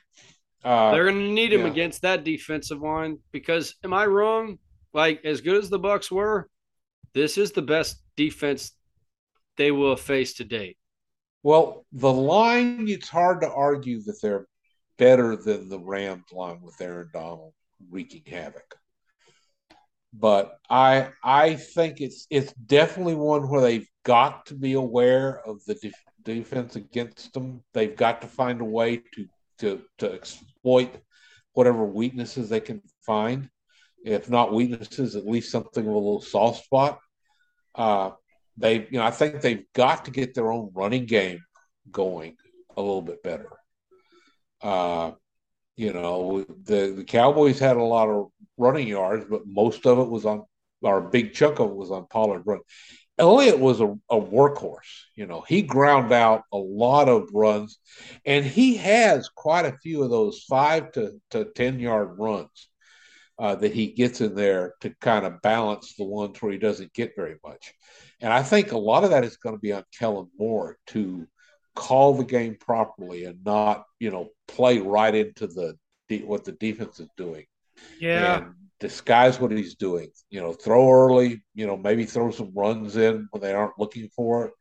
Uh, 0.63 0.91
They're 0.91 1.05
going 1.05 1.19
to 1.19 1.33
need 1.33 1.53
him 1.53 1.61
yeah. 1.61 1.67
against 1.67 2.01
that 2.01 2.23
defensive 2.23 2.81
line 2.81 3.19
because, 3.31 3.75
am 3.83 3.93
I 3.93 4.05
wrong? 4.05 4.59
Like 4.93 5.23
as 5.25 5.41
good 5.41 5.57
as 5.57 5.69
the 5.69 5.79
Bucks 5.79 6.11
were, 6.11 6.49
this 7.13 7.37
is 7.37 7.51
the 7.51 7.61
best 7.61 8.01
defense 8.15 8.71
they 9.57 9.71
will 9.71 9.95
face 9.95 10.35
to 10.35 10.43
date. 10.43 10.77
Well, 11.43 11.85
the 11.91 12.11
line, 12.11 12.87
it's 12.87 13.09
hard 13.09 13.41
to 13.41 13.51
argue 13.51 14.01
that 14.03 14.21
they're 14.21 14.47
better 14.97 15.35
than 15.35 15.69
the 15.69 15.79
Rams 15.79 16.25
line 16.31 16.61
with 16.61 16.81
Aaron 16.81 17.09
Donald 17.13 17.53
wreaking 17.89 18.23
havoc. 18.25 18.75
But 20.13 20.57
I 20.69 21.09
I 21.23 21.55
think 21.55 22.01
it's 22.01 22.25
it's 22.29 22.51
definitely 22.53 23.15
one 23.15 23.47
where 23.49 23.61
they've 23.61 23.87
got 24.03 24.47
to 24.47 24.55
be 24.55 24.73
aware 24.73 25.39
of 25.45 25.63
the 25.65 25.75
defense 26.27 26.75
against 26.75 27.33
them. 27.33 27.63
They've 27.73 27.95
got 27.95 28.21
to 28.21 28.27
find 28.27 28.59
a 28.59 28.65
way 28.65 28.97
to 29.13 29.27
to 29.59 29.81
to 29.99 30.11
exploit 30.11 30.91
whatever 31.53 31.85
weaknesses 31.85 32.49
they 32.49 32.59
can 32.59 32.81
find. 33.05 33.49
If 34.05 34.29
not 34.29 34.53
weaknesses, 34.53 35.15
at 35.15 35.25
least 35.25 35.51
something 35.51 35.87
of 35.87 35.93
a 35.93 35.97
little 35.97 36.21
soft 36.21 36.65
spot. 36.65 36.99
Uh, 37.73 38.11
they, 38.57 38.87
you 38.91 38.99
know, 38.99 39.05
I 39.05 39.11
think 39.11 39.41
they've 39.41 39.65
got 39.73 40.05
to 40.05 40.11
get 40.11 40.33
their 40.33 40.51
own 40.51 40.71
running 40.73 41.05
game 41.05 41.39
going 41.91 42.35
a 42.75 42.81
little 42.81 43.01
bit 43.01 43.23
better. 43.23 43.49
Uh, 44.61 45.11
you 45.75 45.93
know, 45.93 46.43
the 46.63 46.93
the 46.97 47.03
Cowboys 47.05 47.59
had 47.59 47.77
a 47.77 47.83
lot 47.83 48.09
of 48.09 48.27
running 48.57 48.87
yards, 48.87 49.25
but 49.29 49.47
most 49.47 49.85
of 49.85 49.99
it 49.99 50.09
was 50.09 50.25
on, 50.25 50.43
or 50.81 50.97
a 50.97 51.09
big 51.09 51.33
chunk 51.33 51.59
of 51.59 51.69
it 51.69 51.75
was 51.75 51.91
on 51.91 52.07
Pollard 52.07 52.43
run. 52.45 52.59
Elliott 53.17 53.59
was 53.59 53.81
a, 53.81 53.87
a 54.09 54.19
workhorse. 54.19 55.05
You 55.15 55.25
know, 55.25 55.43
he 55.47 55.61
ground 55.61 56.11
out 56.11 56.43
a 56.53 56.57
lot 56.57 57.09
of 57.09 57.29
runs, 57.33 57.79
and 58.25 58.45
he 58.45 58.77
has 58.77 59.29
quite 59.29 59.65
a 59.65 59.77
few 59.77 60.03
of 60.03 60.09
those 60.09 60.43
five 60.47 60.91
to, 60.93 61.19
to 61.31 61.45
10 61.45 61.79
yard 61.79 62.19
runs 62.19 62.69
uh, 63.39 63.55
that 63.55 63.73
he 63.73 63.87
gets 63.87 64.21
in 64.21 64.35
there 64.35 64.75
to 64.81 64.93
kind 65.01 65.25
of 65.25 65.41
balance 65.41 65.95
the 65.97 66.03
ones 66.03 66.41
where 66.41 66.51
he 66.51 66.57
doesn't 66.57 66.93
get 66.93 67.15
very 67.15 67.37
much. 67.43 67.73
And 68.21 68.33
I 68.33 68.43
think 68.43 68.71
a 68.71 68.77
lot 68.77 69.03
of 69.03 69.11
that 69.11 69.23
is 69.23 69.37
going 69.37 69.55
to 69.55 69.61
be 69.61 69.73
on 69.73 69.83
Kellen 69.97 70.29
Moore 70.37 70.77
to 70.87 71.27
call 71.75 72.15
the 72.15 72.23
game 72.23 72.57
properly 72.59 73.25
and 73.25 73.43
not, 73.45 73.85
you 73.99 74.09
know, 74.11 74.29
play 74.47 74.79
right 74.79 75.13
into 75.13 75.47
the 75.47 75.77
what 76.23 76.45
the 76.45 76.53
defense 76.53 76.99
is 76.99 77.09
doing. 77.17 77.45
Yeah. 77.99 78.37
And 78.37 78.53
disguise 78.79 79.39
what 79.39 79.51
he's 79.51 79.75
doing. 79.75 80.09
You 80.29 80.41
know, 80.41 80.53
throw 80.53 80.91
early. 80.91 81.43
You 81.53 81.67
know, 81.67 81.77
maybe 81.77 82.05
throw 82.05 82.31
some 82.31 82.51
runs 82.53 82.97
in 82.97 83.27
when 83.31 83.41
they 83.41 83.53
aren't 83.53 83.79
looking 83.79 84.09
for 84.15 84.45
it. 84.47 84.53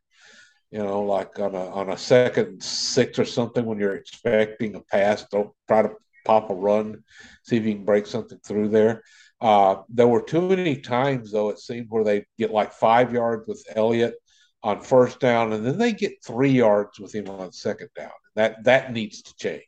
You 0.71 0.79
know, 0.79 1.01
like 1.01 1.39
on 1.39 1.55
a 1.55 1.69
on 1.71 1.89
a 1.89 1.97
second 1.97 2.61
six 2.61 3.19
or 3.19 3.25
something 3.25 3.65
when 3.65 3.79
you're 3.79 3.95
expecting 3.95 4.75
a 4.75 4.81
pass, 4.81 5.25
don't 5.31 5.51
try 5.67 5.83
to 5.83 5.91
pop 6.25 6.49
a 6.49 6.53
run, 6.53 7.03
see 7.43 7.55
if 7.55 7.65
you 7.65 7.73
can 7.73 7.85
break 7.85 8.05
something 8.05 8.39
through 8.45 8.69
there. 8.69 9.01
Uh, 9.39 9.77
there 9.87 10.07
were 10.07 10.21
too 10.21 10.41
many 10.41 10.75
times 10.75 11.31
though 11.31 11.49
it 11.49 11.59
seemed 11.59 11.87
where 11.89 12.03
they 12.03 12.25
get 12.37 12.51
like 12.51 12.73
five 12.73 13.13
yards 13.13 13.47
with 13.47 13.63
Elliott 13.75 14.15
on 14.63 14.81
first 14.81 15.19
down, 15.19 15.53
and 15.53 15.65
then 15.65 15.77
they 15.77 15.93
get 15.93 16.23
three 16.25 16.51
yards 16.51 16.99
with 16.99 17.13
him 17.13 17.29
on 17.29 17.51
second 17.51 17.89
down. 17.95 18.11
That 18.35 18.63
that 18.65 18.91
needs 18.91 19.21
to 19.21 19.35
change. 19.35 19.63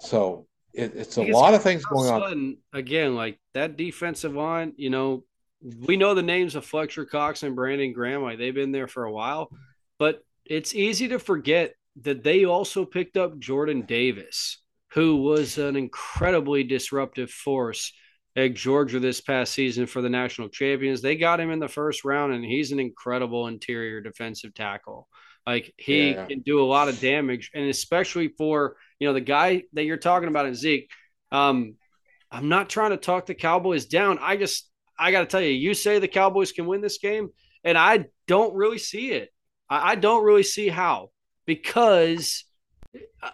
So 0.00 0.46
it, 0.74 0.94
it's 0.94 1.16
a 1.16 1.22
lot 1.22 1.54
of 1.54 1.62
things 1.62 1.84
going 1.84 2.10
on. 2.10 2.56
Again, 2.72 3.14
like 3.14 3.38
that 3.54 3.76
defensive 3.76 4.34
line, 4.34 4.72
you 4.76 4.90
know, 4.90 5.24
we 5.86 5.96
know 5.96 6.14
the 6.14 6.22
names 6.22 6.54
of 6.54 6.64
Fletcher 6.64 7.04
Cox 7.04 7.42
and 7.42 7.54
Brandon 7.54 7.92
Graham. 7.92 8.22
Like 8.22 8.38
they've 8.38 8.54
been 8.54 8.72
there 8.72 8.88
for 8.88 9.04
a 9.04 9.12
while, 9.12 9.50
but 9.98 10.22
it's 10.44 10.74
easy 10.74 11.08
to 11.08 11.18
forget 11.18 11.74
that 12.02 12.24
they 12.24 12.44
also 12.44 12.84
picked 12.84 13.16
up 13.16 13.38
Jordan 13.38 13.82
Davis, 13.82 14.62
who 14.92 15.16
was 15.16 15.58
an 15.58 15.76
incredibly 15.76 16.64
disruptive 16.64 17.30
force 17.30 17.92
at 18.34 18.54
Georgia 18.54 18.98
this 18.98 19.20
past 19.20 19.52
season 19.52 19.86
for 19.86 20.00
the 20.00 20.08
national 20.08 20.48
champions. 20.48 21.02
They 21.02 21.16
got 21.16 21.40
him 21.40 21.50
in 21.50 21.58
the 21.58 21.68
first 21.68 22.04
round, 22.04 22.32
and 22.32 22.44
he's 22.44 22.72
an 22.72 22.80
incredible 22.80 23.46
interior 23.46 24.00
defensive 24.00 24.54
tackle. 24.54 25.08
Like 25.46 25.74
he 25.76 26.12
yeah. 26.12 26.26
can 26.26 26.40
do 26.40 26.62
a 26.62 26.66
lot 26.66 26.88
of 26.88 27.00
damage, 27.00 27.50
and 27.54 27.68
especially 27.68 28.28
for 28.28 28.76
you 29.02 29.08
know 29.08 29.14
the 29.14 29.20
guy 29.20 29.64
that 29.72 29.82
you're 29.82 29.96
talking 29.96 30.28
about 30.28 30.46
in 30.46 30.54
Zeke. 30.54 30.88
Um, 31.32 31.74
I'm 32.30 32.48
not 32.48 32.70
trying 32.70 32.92
to 32.92 32.96
talk 32.96 33.26
the 33.26 33.34
Cowboys 33.34 33.86
down. 33.86 34.18
I 34.20 34.36
just 34.36 34.70
I 34.96 35.10
got 35.10 35.20
to 35.20 35.26
tell 35.26 35.40
you, 35.40 35.48
you 35.48 35.74
say 35.74 35.98
the 35.98 36.06
Cowboys 36.06 36.52
can 36.52 36.66
win 36.66 36.80
this 36.80 36.98
game, 36.98 37.30
and 37.64 37.76
I 37.76 38.04
don't 38.28 38.54
really 38.54 38.78
see 38.78 39.10
it. 39.10 39.30
I, 39.68 39.90
I 39.90 39.94
don't 39.96 40.22
really 40.24 40.44
see 40.44 40.68
how 40.68 41.10
because 41.46 42.44
uh, 43.20 43.30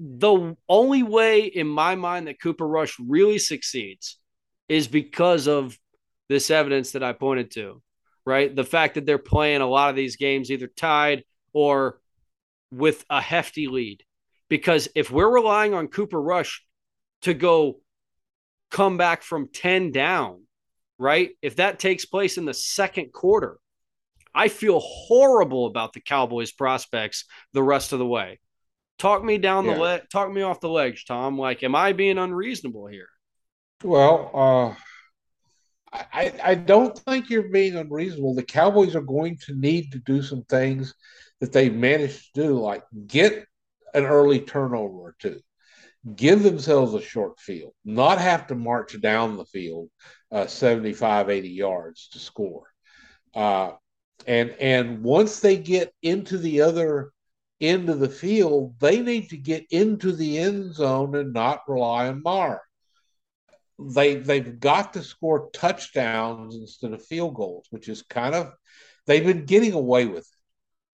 the 0.00 0.56
only 0.68 1.04
way 1.04 1.44
in 1.44 1.68
my 1.68 1.94
mind 1.94 2.26
that 2.26 2.40
Cooper 2.40 2.66
Rush 2.66 2.96
really 2.98 3.38
succeeds 3.38 4.18
is 4.68 4.88
because 4.88 5.46
of 5.46 5.78
this 6.28 6.50
evidence 6.50 6.92
that 6.92 7.04
I 7.04 7.12
pointed 7.12 7.52
to 7.52 7.80
right? 8.26 8.54
The 8.54 8.64
fact 8.64 8.94
that 8.94 9.06
they're 9.06 9.18
playing 9.18 9.60
a 9.60 9.66
lot 9.66 9.90
of 9.90 9.96
these 9.96 10.16
games 10.16 10.50
either 10.50 10.66
tied 10.66 11.24
or 11.52 11.99
with 12.70 13.04
a 13.10 13.20
hefty 13.20 13.66
lead. 13.66 14.02
Because 14.48 14.88
if 14.94 15.10
we're 15.10 15.32
relying 15.32 15.74
on 15.74 15.88
Cooper 15.88 16.20
Rush 16.20 16.64
to 17.22 17.34
go 17.34 17.80
come 18.70 18.96
back 18.96 19.22
from 19.22 19.48
10 19.52 19.92
down, 19.92 20.42
right? 20.98 21.30
If 21.42 21.56
that 21.56 21.78
takes 21.78 22.04
place 22.04 22.38
in 22.38 22.44
the 22.44 22.54
second 22.54 23.12
quarter, 23.12 23.58
I 24.34 24.48
feel 24.48 24.78
horrible 24.80 25.66
about 25.66 25.92
the 25.92 26.00
Cowboys 26.00 26.52
prospects 26.52 27.24
the 27.52 27.62
rest 27.62 27.92
of 27.92 27.98
the 27.98 28.06
way. 28.06 28.38
Talk 28.98 29.24
me 29.24 29.38
down 29.38 29.64
yeah. 29.64 29.74
the 29.74 29.80
leg, 29.80 30.02
talk 30.12 30.30
me 30.30 30.42
off 30.42 30.60
the 30.60 30.68
ledge, 30.68 31.06
Tom. 31.06 31.38
Like, 31.38 31.62
am 31.62 31.74
I 31.74 31.92
being 31.92 32.18
unreasonable 32.18 32.86
here? 32.86 33.08
Well, 33.82 34.30
uh, 34.34 35.96
I, 36.12 36.32
I 36.42 36.54
don't 36.54 36.96
think 36.98 37.30
you're 37.30 37.48
being 37.48 37.76
unreasonable. 37.76 38.34
The 38.34 38.42
Cowboys 38.42 38.94
are 38.94 39.00
going 39.00 39.38
to 39.46 39.54
need 39.54 39.90
to 39.92 39.98
do 39.98 40.22
some 40.22 40.44
things 40.44 40.94
that 41.40 41.52
they 41.52 41.70
managed 41.70 42.34
to 42.34 42.42
do, 42.42 42.60
like 42.60 42.84
get 43.06 43.46
an 43.94 44.04
early 44.04 44.40
turnover 44.40 44.94
or 44.94 45.16
two, 45.18 45.40
give 46.16 46.42
themselves 46.42 46.94
a 46.94 47.00
short 47.00 47.38
field, 47.40 47.72
not 47.84 48.18
have 48.18 48.46
to 48.46 48.54
march 48.54 49.00
down 49.00 49.36
the 49.36 49.44
field 49.44 49.90
uh, 50.32 50.46
75, 50.46 51.30
80 51.30 51.48
yards 51.48 52.08
to 52.10 52.18
score. 52.18 52.64
Uh, 53.34 53.72
and 54.26 54.50
and 54.60 55.02
once 55.02 55.40
they 55.40 55.56
get 55.56 55.94
into 56.02 56.36
the 56.38 56.60
other 56.62 57.12
end 57.60 57.88
of 57.88 58.00
the 58.00 58.08
field, 58.08 58.74
they 58.80 59.00
need 59.00 59.30
to 59.30 59.36
get 59.36 59.66
into 59.70 60.12
the 60.12 60.38
end 60.38 60.74
zone 60.74 61.14
and 61.14 61.32
not 61.32 61.62
rely 61.68 62.08
on 62.08 62.22
Maher. 62.22 62.60
they 63.78 64.16
they've 64.16 64.60
got 64.60 64.92
to 64.94 65.02
score 65.02 65.50
touchdowns 65.52 66.54
instead 66.54 66.92
of 66.92 67.04
field 67.04 67.34
goals, 67.34 67.66
which 67.70 67.88
is 67.88 68.02
kind 68.02 68.34
of 68.34 68.52
they've 69.06 69.24
been 69.26 69.46
getting 69.46 69.72
away 69.72 70.06
with 70.06 70.20
it, 70.20 70.39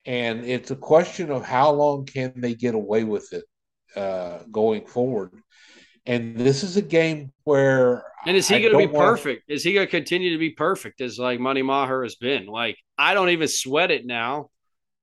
and 0.07 0.45
it's 0.45 0.71
a 0.71 0.77
question 0.77 1.31
of 1.31 1.45
how 1.45 1.71
long 1.73 2.07
can 2.07 2.33
they 2.37 2.55
get 2.55 2.75
away 2.75 3.05
with 3.05 3.33
it 3.33 3.45
uh, 3.97 4.38
going 4.51 4.87
forward. 4.87 5.33
And 6.07 6.37
this 6.37 6.62
is 6.62 6.77
a 6.77 6.83
game 6.83 7.33
where 7.42 8.05
and 8.27 8.37
is 8.37 8.47
he 8.47 8.61
going 8.61 8.73
to 8.73 8.79
be 8.79 8.87
perfect? 8.87 9.45
Is 9.49 9.64
he 9.64 9.73
going 9.73 9.87
to 9.87 9.90
continue 9.90 10.33
to 10.33 10.38
be 10.38 10.51
perfect 10.51 11.01
as 11.01 11.19
like 11.19 11.40
Money 11.40 11.62
Maher 11.62 12.05
has 12.05 12.14
been? 12.14 12.47
Like 12.47 12.79
I 12.97 13.14
don't 13.14 13.31
even 13.31 13.49
sweat 13.49 13.90
it 13.90 14.07
now. 14.07 14.51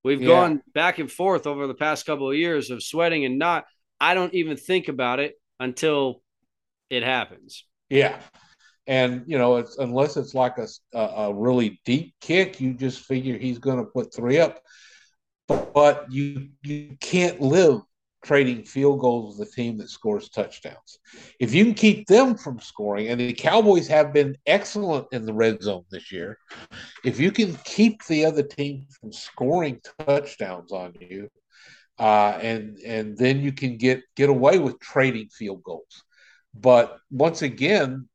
We've 0.04 0.22
yeah. 0.22 0.28
gone 0.28 0.62
back 0.74 1.00
and 1.00 1.12
forth 1.12 1.46
over 1.48 1.68
the 1.68 1.74
past 1.74 2.06
couple 2.06 2.30
of 2.30 2.38
years 2.38 2.70
of 2.70 2.82
sweating 2.82 3.26
and 3.26 3.38
not. 3.38 3.66
I 4.00 4.14
don't 4.14 4.34
even 4.34 4.58
think 4.58 4.88
about 4.88 5.20
it 5.20 5.36
until 5.60 6.22
it 6.90 7.04
happens. 7.04 7.66
Yeah. 7.90 8.20
And, 8.86 9.24
you 9.28 9.38
know, 9.38 9.58
it's 9.58 9.78
unless 9.78 10.18
it's 10.18 10.34
like 10.34 10.58
a, 10.58 10.68
a 10.98 11.34
really 11.34 11.80
deep 11.86 12.16
kick, 12.20 12.60
you 12.60 12.74
just 12.74 13.00
figure 13.00 13.38
he's 13.38 13.60
going 13.60 13.78
to 13.78 13.86
put 13.86 14.14
three 14.14 14.40
up. 14.40 14.62
But, 15.74 16.12
you, 16.12 16.50
you 16.64 16.98
can't 17.00 17.42
live 17.42 17.82
trading 18.24 18.64
field 18.64 19.00
goals 19.00 19.38
with 19.38 19.50
the 19.50 19.56
team 19.56 19.78
that 19.78 19.90
scores 19.90 20.30
touchdowns. 20.30 21.00
If 21.40 21.54
you 21.54 21.66
can 21.66 21.74
keep 21.74 22.08
them 22.08 22.36
from 22.36 22.60
scoring, 22.60 23.10
and 23.10 23.20
the 23.20 23.34
Cowboys 23.34 23.88
have 23.88 24.14
been 24.14 24.38
excellent 24.46 25.08
in 25.12 25.26
the 25.26 25.34
red 25.34 25.62
zone 25.62 25.84
this 25.92 26.12
year, 26.12 26.38
if 27.04 27.20
you 27.20 27.32
can 27.32 27.56
keep 27.66 28.06
the 28.06 28.26
other 28.26 28.44
team 28.44 28.86
from 29.00 29.12
scoring 29.12 29.82
touchdowns 30.00 30.72
on 30.72 30.94
you, 31.00 31.30
uh, 32.00 32.40
and 32.42 32.80
and 32.80 33.18
then 33.18 33.42
you 33.42 33.52
can 33.52 33.78
get 33.78 34.02
get 34.16 34.30
away 34.30 34.58
with 34.58 34.80
trading 34.80 35.30
field 35.30 35.62
goals. 35.64 36.04
But 36.54 36.98
once 37.12 37.42
again, 37.42 38.08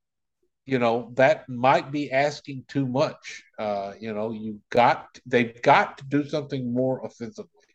you 0.68 0.78
know 0.78 1.12
that 1.14 1.48
might 1.48 1.90
be 1.90 2.12
asking 2.12 2.64
too 2.68 2.86
much. 2.86 3.42
Uh, 3.58 3.94
you 4.00 4.12
know, 4.12 4.30
you 4.30 4.60
got 4.70 5.18
they've 5.26 5.60
got 5.62 5.98
to 5.98 6.04
do 6.04 6.28
something 6.28 6.72
more 6.72 7.04
offensively 7.04 7.68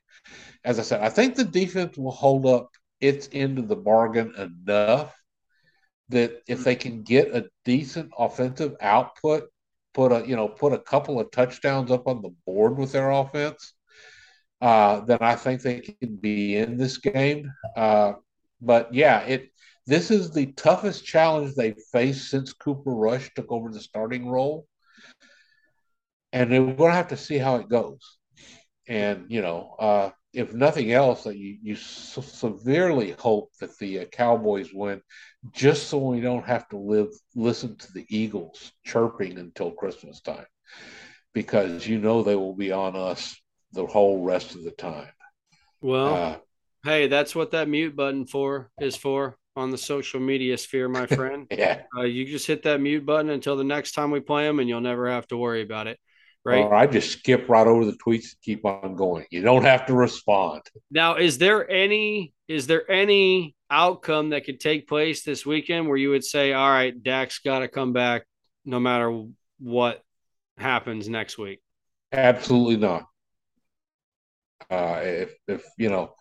as 0.64 0.80
I 0.80 0.84
said, 0.84 1.02
I 1.02 1.10
think 1.10 1.36
the 1.36 1.44
defense 1.44 1.98
will 1.98 2.12
hold 2.12 2.46
up 2.46 2.70
its 3.02 3.30
end 3.34 3.60
of 3.60 3.68
the 3.68 3.76
bargain 3.76 4.34
enough 4.38 5.14
that 6.10 6.42
if 6.48 6.64
they 6.64 6.76
can 6.76 7.04
get 7.04 7.36
a 7.36 7.50
decent 7.66 8.12
offensive 8.18 8.76
output, 8.82 9.50
put 9.94 10.12
a 10.12 10.28
you 10.28 10.36
know 10.36 10.48
put 10.48 10.74
a 10.74 10.80
couple 10.80 11.20
of 11.20 11.32
touchdowns 11.32 11.92
up 11.92 12.08
on 12.08 12.22
the 12.22 12.34
board 12.46 12.78
with 12.78 12.92
their 12.92 13.12
offense, 13.12 13.74
uh, 14.62 15.02
then 15.02 15.20
I 15.22 15.36
think 15.36 15.62
they 15.62 15.82
can 15.82 16.16
be 16.16 16.56
in 16.58 16.78
this 16.78 16.98
game. 16.98 17.52
Uh, 17.76 18.14
but 18.62 18.94
yeah, 18.94 19.20
it 19.22 19.52
this 19.86 20.12
is 20.12 20.32
the 20.32 20.48
toughest 20.54 21.06
challenge 21.06 21.56
they've 21.56 21.82
faced 21.92 22.30
since 22.30 22.54
Cooper 22.54 22.92
Rush 22.92 23.34
took 23.34 23.52
over 23.52 23.70
the 23.70 23.82
starting 23.82 24.30
role, 24.30 24.66
and 26.32 26.50
we're 26.52 26.74
going 26.74 26.92
to 26.92 26.96
have 26.96 27.10
to 27.10 27.18
see 27.18 27.38
how 27.38 27.58
it 27.58 27.70
goes. 27.70 28.18
And 28.88 29.26
you 29.30 29.42
know, 29.42 29.76
uh, 29.80 30.10
if 30.34 30.54
nothing 30.54 30.92
else, 30.92 31.24
that 31.24 31.38
you 31.38 31.58
you 31.62 31.76
severely 31.76 33.12
hope 33.20 33.52
that 33.60 33.78
the 33.78 34.00
uh, 34.00 34.06
Cowboys 34.06 34.70
win, 34.74 35.02
just 35.52 35.88
so 35.88 35.98
we 35.98 36.22
don't 36.22 36.46
have 36.46 36.68
to 36.70 36.78
live 36.78 37.10
listen 37.36 37.76
to 37.78 37.94
the 37.94 38.06
Eagles 38.10 38.72
chirping 38.86 39.38
until 39.38 39.72
Christmas 39.72 40.22
time, 40.22 40.46
because 41.34 41.88
you 41.88 42.00
know 42.00 42.24
they 42.24 42.36
will 42.36 42.56
be 42.56 42.72
on 42.72 42.96
us 42.96 43.36
the 43.74 43.86
whole 43.86 44.24
rest 44.24 44.56
of 44.56 44.64
the 44.64 44.72
time. 44.72 45.12
Well, 45.82 46.16
uh, 46.16 46.38
hey, 46.84 47.08
that's 47.08 47.36
what 47.36 47.52
that 47.52 47.68
mute 47.68 47.96
button 47.96 48.26
for 48.26 48.72
is 48.80 48.96
for 48.96 49.38
on 49.56 49.72
the 49.72 49.78
social 49.78 50.20
media 50.20 50.58
sphere, 50.58 50.90
my 50.90 51.06
friend. 51.08 51.48
yeah, 51.52 51.82
uh, 51.98 52.02
you 52.02 52.26
just 52.26 52.48
hit 52.48 52.64
that 52.64 52.82
mute 52.82 53.06
button 53.06 53.30
until 53.30 53.56
the 53.56 53.64
next 53.64 53.94
time 53.94 54.12
we 54.12 54.20
play 54.20 54.46
them, 54.46 54.60
and 54.60 54.70
you'll 54.70 54.82
never 54.82 55.10
have 55.10 55.28
to 55.28 55.38
worry 55.38 55.62
about 55.62 55.88
it 55.88 56.00
right? 56.46 56.64
Or 56.66 56.74
I 56.74 56.88
just 56.88 57.20
skip 57.20 57.48
right 57.50 57.68
over 57.68 57.86
the 57.86 57.98
tweets 58.06 58.32
and 58.32 58.42
keep 58.44 58.66
on 58.66 58.96
going. 58.96 59.26
You 59.30 59.42
don't 59.42 59.64
have 59.64 59.86
to 59.88 59.94
respond. 59.94 60.62
Now, 60.92 61.16
is 61.16 61.38
there 61.38 61.70
any 61.70 62.34
is 62.48 62.68
there 62.68 62.90
any 62.90 63.56
outcome 63.70 64.30
that 64.30 64.46
could 64.46 64.60
take 64.60 64.88
place 64.88 65.24
this 65.24 65.46
weekend 65.46 65.88
where 65.88 65.98
you 65.98 66.10
would 66.10 66.24
say, 66.24 66.54
all 66.54 66.70
right, 66.70 67.02
Dak's 67.02 67.40
got 67.40 67.60
to 67.60 67.68
come 67.68 67.94
back 67.94 68.24
no 68.66 68.80
matter 68.80 69.26
what 69.60 70.04
happens 70.58 71.10
next 71.10 71.38
week? 71.38 71.62
Absolutely 72.12 72.78
not. 72.78 73.06
Uh, 74.70 75.02
if 75.04 75.36
if 75.48 75.66
you 75.78 75.90
know, 75.90 76.14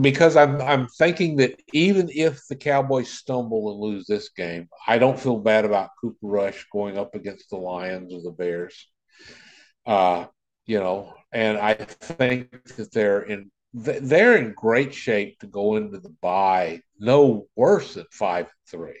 because 0.00 0.36
I'm 0.36 0.60
I'm 0.60 0.88
thinking 0.88 1.36
that 1.36 1.60
even 1.72 2.10
if 2.12 2.46
the 2.48 2.56
Cowboys 2.56 3.10
stumble 3.10 3.70
and 3.70 3.80
lose 3.80 4.06
this 4.06 4.30
game, 4.30 4.68
I 4.86 4.98
don't 4.98 5.18
feel 5.18 5.38
bad 5.38 5.64
about 5.64 5.90
Cooper 6.00 6.26
Rush 6.26 6.66
going 6.72 6.98
up 6.98 7.14
against 7.14 7.50
the 7.50 7.56
Lions 7.56 8.12
or 8.12 8.22
the 8.22 8.32
Bears. 8.32 8.88
Uh, 9.86 10.26
you 10.66 10.78
know, 10.78 11.14
and 11.32 11.58
I 11.58 11.74
think 11.74 12.64
that 12.76 12.92
they're 12.92 13.22
in 13.22 13.50
they're 13.74 14.36
in 14.36 14.52
great 14.52 14.94
shape 14.94 15.38
to 15.40 15.46
go 15.46 15.76
into 15.76 15.98
the 15.98 16.14
bye 16.20 16.80
no 16.98 17.46
worse 17.56 17.94
than 17.94 18.06
five 18.12 18.46
and 18.46 18.68
three. 18.68 19.00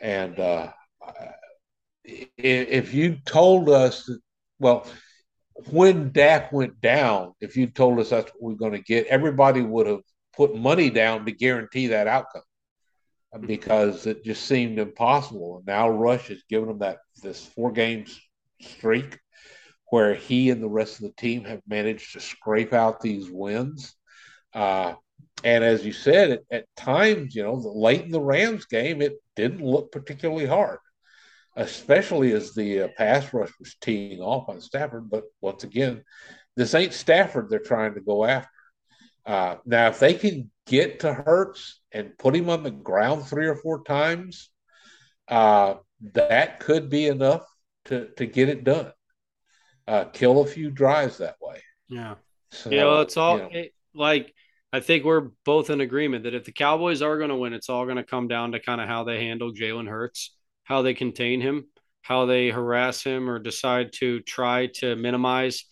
And 0.00 0.38
uh, 0.38 0.72
if 2.04 2.94
you 2.94 3.16
told 3.24 3.68
us 3.68 4.08
well, 4.58 4.86
when 5.70 6.10
Dak 6.12 6.52
went 6.52 6.80
down, 6.80 7.32
if 7.40 7.56
you 7.56 7.66
told 7.66 7.98
us 7.98 8.10
that's 8.10 8.30
what 8.32 8.42
we're 8.42 8.58
going 8.58 8.72
to 8.72 8.82
get, 8.82 9.06
everybody 9.06 9.62
would 9.62 9.86
have 9.86 10.02
put 10.34 10.54
money 10.54 10.90
down 10.90 11.24
to 11.24 11.32
guarantee 11.32 11.88
that 11.88 12.06
outcome 12.06 12.42
because 13.40 14.06
it 14.06 14.24
just 14.24 14.46
seemed 14.46 14.78
impossible. 14.78 15.58
And 15.58 15.66
now 15.66 15.88
Rush 15.88 16.28
has 16.28 16.42
given 16.48 16.68
them 16.68 16.78
that 16.78 16.98
this 17.22 17.44
four 17.44 17.72
games 17.72 18.18
streak 18.60 19.18
where 19.90 20.14
he 20.14 20.50
and 20.50 20.62
the 20.62 20.68
rest 20.68 20.96
of 20.96 21.02
the 21.02 21.12
team 21.12 21.44
have 21.44 21.60
managed 21.66 22.12
to 22.12 22.20
scrape 22.20 22.72
out 22.72 23.00
these 23.00 23.30
wins. 23.30 23.94
Uh, 24.52 24.94
and 25.44 25.62
as 25.62 25.84
you 25.84 25.92
said, 25.92 26.30
at, 26.30 26.42
at 26.50 26.76
times, 26.76 27.34
you 27.34 27.42
know, 27.42 27.54
late 27.54 28.02
in 28.02 28.10
the 28.10 28.20
Rams 28.20 28.66
game, 28.66 29.00
it 29.02 29.14
didn't 29.36 29.64
look 29.64 29.92
particularly 29.92 30.46
hard, 30.46 30.78
especially 31.56 32.32
as 32.32 32.54
the 32.54 32.82
uh, 32.82 32.88
pass 32.96 33.32
rush 33.32 33.50
was 33.58 33.76
teeing 33.80 34.20
off 34.20 34.48
on 34.48 34.60
Stafford. 34.60 35.10
But 35.10 35.24
once 35.40 35.64
again, 35.64 36.04
this 36.56 36.74
ain't 36.74 36.92
Stafford 36.92 37.48
they're 37.48 37.58
trying 37.58 37.94
to 37.94 38.00
go 38.00 38.24
after. 38.24 38.48
Uh, 39.24 39.56
now, 39.64 39.88
if 39.88 39.98
they 39.98 40.14
can 40.14 40.50
get 40.66 41.00
to 41.00 41.12
Hurts 41.12 41.80
and 41.92 42.16
put 42.18 42.36
him 42.36 42.48
on 42.48 42.62
the 42.62 42.70
ground 42.70 43.26
three 43.26 43.48
or 43.48 43.56
four 43.56 43.82
times, 43.82 44.50
uh, 45.28 45.74
that 46.12 46.60
could 46.60 46.88
be 46.88 47.06
enough 47.06 47.44
to, 47.86 48.08
to 48.16 48.26
get 48.26 48.48
it 48.48 48.62
done 48.62 48.92
uh, 49.88 50.04
kill 50.04 50.40
a 50.40 50.46
few 50.46 50.70
drives 50.70 51.18
that 51.18 51.36
way. 51.40 51.62
Yeah. 51.88 52.14
So, 52.50 52.70
you 52.70 52.78
know, 52.78 53.00
it's 53.00 53.16
all 53.16 53.36
you 53.36 53.42
know. 53.42 53.48
it, 53.52 53.74
like 53.94 54.34
I 54.72 54.80
think 54.80 55.04
we're 55.04 55.30
both 55.44 55.70
in 55.70 55.80
agreement 55.80 56.24
that 56.24 56.34
if 56.34 56.44
the 56.44 56.52
Cowboys 56.52 57.02
are 57.02 57.18
going 57.18 57.30
to 57.30 57.36
win, 57.36 57.52
it's 57.52 57.68
all 57.68 57.84
going 57.84 57.96
to 57.96 58.04
come 58.04 58.28
down 58.28 58.52
to 58.52 58.60
kind 58.60 58.80
of 58.80 58.88
how 58.88 59.04
they 59.04 59.24
handle 59.24 59.52
Jalen 59.52 59.88
Hurts, 59.88 60.34
how 60.66 60.82
they 60.82 60.94
contain 60.94 61.40
him, 61.40 61.64
how 62.02 62.26
they 62.26 62.50
harass 62.50 63.02
him 63.02 63.30
or 63.30 63.38
decide 63.38 63.92
to 63.94 64.20
try 64.20 64.66
to 64.66 64.96
minimize 64.96 65.64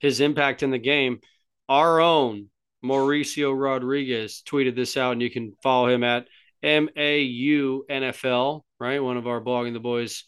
his 0.00 0.20
impact 0.20 0.62
in 0.62 0.70
the 0.70 0.78
game. 0.78 1.20
Our 1.68 2.00
own 2.00 2.48
Mauricio 2.84 3.58
Rodriguez 3.58 4.42
tweeted 4.44 4.74
this 4.74 4.96
out, 4.96 5.12
and 5.12 5.22
you 5.22 5.30
can 5.30 5.54
follow 5.62 5.88
him 5.88 6.02
at 6.02 6.26
MAU 6.62 7.82
NFL, 7.88 8.62
right? 8.78 9.02
One 9.02 9.16
of 9.16 9.26
our 9.26 9.40
blogging 9.40 9.72
the 9.72 9.80
boys 9.80 10.24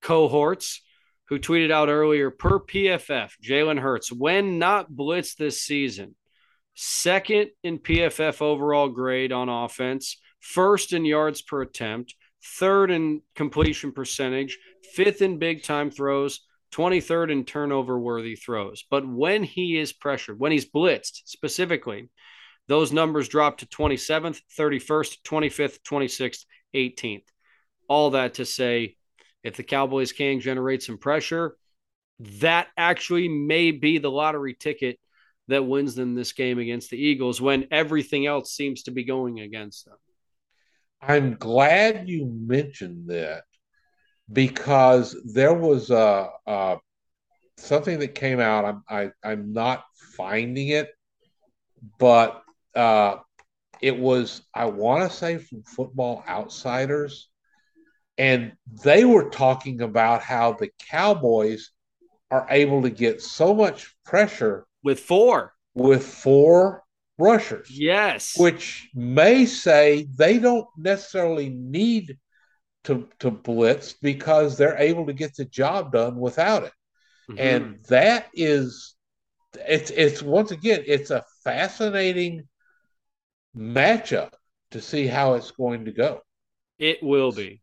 cohorts 0.00 0.80
who 1.28 1.38
tweeted 1.38 1.70
out 1.70 1.88
earlier 1.88 2.30
per 2.30 2.58
PFF, 2.58 3.32
Jalen 3.42 3.78
Hurts, 3.78 4.10
when 4.10 4.58
not 4.58 4.90
blitzed 4.90 5.36
this 5.36 5.60
season, 5.60 6.16
second 6.74 7.50
in 7.62 7.78
PFF 7.78 8.40
overall 8.40 8.88
grade 8.88 9.32
on 9.32 9.48
offense, 9.48 10.18
first 10.40 10.92
in 10.94 11.04
yards 11.04 11.42
per 11.42 11.62
attempt, 11.62 12.14
third 12.42 12.90
in 12.90 13.22
completion 13.34 13.92
percentage, 13.92 14.58
fifth 14.94 15.22
in 15.22 15.38
big 15.38 15.62
time 15.62 15.90
throws, 15.90 16.40
23rd 16.72 17.32
in 17.32 17.44
turnover 17.44 17.98
worthy 17.98 18.36
throws. 18.36 18.84
But 18.88 19.06
when 19.06 19.42
he 19.42 19.78
is 19.78 19.92
pressured, 19.92 20.38
when 20.38 20.52
he's 20.52 20.70
blitzed 20.70 21.22
specifically, 21.24 22.08
those 22.68 22.92
numbers 22.92 23.28
drop 23.28 23.58
to 23.58 23.66
27th, 23.66 24.40
31st, 24.56 25.16
25th, 25.24 25.80
26th, 25.82 26.44
18th. 26.74 27.24
All 27.88 28.10
that 28.10 28.34
to 28.34 28.44
say, 28.44 28.96
if 29.42 29.56
the 29.56 29.64
Cowboys 29.64 30.12
can 30.12 30.40
generate 30.40 30.82
some 30.82 30.98
pressure, 30.98 31.56
that 32.20 32.68
actually 32.76 33.28
may 33.28 33.72
be 33.72 33.98
the 33.98 34.10
lottery 34.10 34.54
ticket 34.54 34.98
that 35.48 35.66
wins 35.66 35.96
them 35.96 36.14
this 36.14 36.32
game 36.32 36.58
against 36.58 36.90
the 36.90 37.02
Eagles 37.02 37.40
when 37.40 37.66
everything 37.72 38.26
else 38.26 38.52
seems 38.52 38.84
to 38.84 38.92
be 38.92 39.02
going 39.02 39.40
against 39.40 39.86
them. 39.86 39.96
I'm 41.02 41.34
glad 41.34 42.08
you 42.08 42.26
mentioned 42.26 43.08
that 43.08 43.44
because 44.32 45.16
there 45.24 45.54
was 45.54 45.90
a, 45.90 46.28
a 46.46 46.78
something 47.56 47.98
that 48.00 48.14
came 48.14 48.40
out. 48.40 48.64
I'm 48.64 48.82
I, 48.88 49.10
I'm 49.24 49.52
not 49.52 49.84
finding 50.16 50.68
it, 50.68 50.90
but 51.98 52.42
uh, 52.74 53.16
it 53.80 53.98
was 53.98 54.42
I 54.54 54.66
want 54.66 55.10
to 55.10 55.16
say 55.16 55.38
from 55.38 55.62
Football 55.62 56.22
Outsiders 56.28 57.28
and 58.18 58.52
they 58.84 59.06
were 59.06 59.30
talking 59.30 59.80
about 59.80 60.20
how 60.22 60.52
the 60.52 60.70
Cowboys 60.90 61.70
are 62.30 62.46
able 62.50 62.82
to 62.82 62.90
get 62.90 63.22
so 63.22 63.54
much 63.54 63.94
pressure 64.04 64.66
with 64.82 65.00
four 65.00 65.54
with 65.74 66.06
four 66.06 66.84
rushers. 67.20 67.70
Yes. 67.70 68.36
Which 68.36 68.88
may 68.94 69.46
say 69.46 70.08
they 70.16 70.38
don't 70.38 70.66
necessarily 70.76 71.50
need 71.50 72.16
to 72.84 73.08
to 73.18 73.30
blitz 73.30 73.92
because 73.92 74.56
they're 74.56 74.78
able 74.78 75.06
to 75.06 75.12
get 75.12 75.34
the 75.36 75.44
job 75.44 75.92
done 75.92 76.16
without 76.16 76.64
it. 76.64 76.72
Mm-hmm. 77.30 77.38
And 77.38 77.78
that 77.88 78.28
is 78.32 78.94
it's 79.54 79.90
it's 79.90 80.22
once 80.22 80.50
again 80.50 80.82
it's 80.86 81.10
a 81.10 81.24
fascinating 81.44 82.48
matchup 83.56 84.32
to 84.70 84.80
see 84.80 85.06
how 85.06 85.34
it's 85.34 85.50
going 85.50 85.84
to 85.86 85.92
go. 85.92 86.20
It 86.78 87.02
will 87.02 87.32
be. 87.32 87.60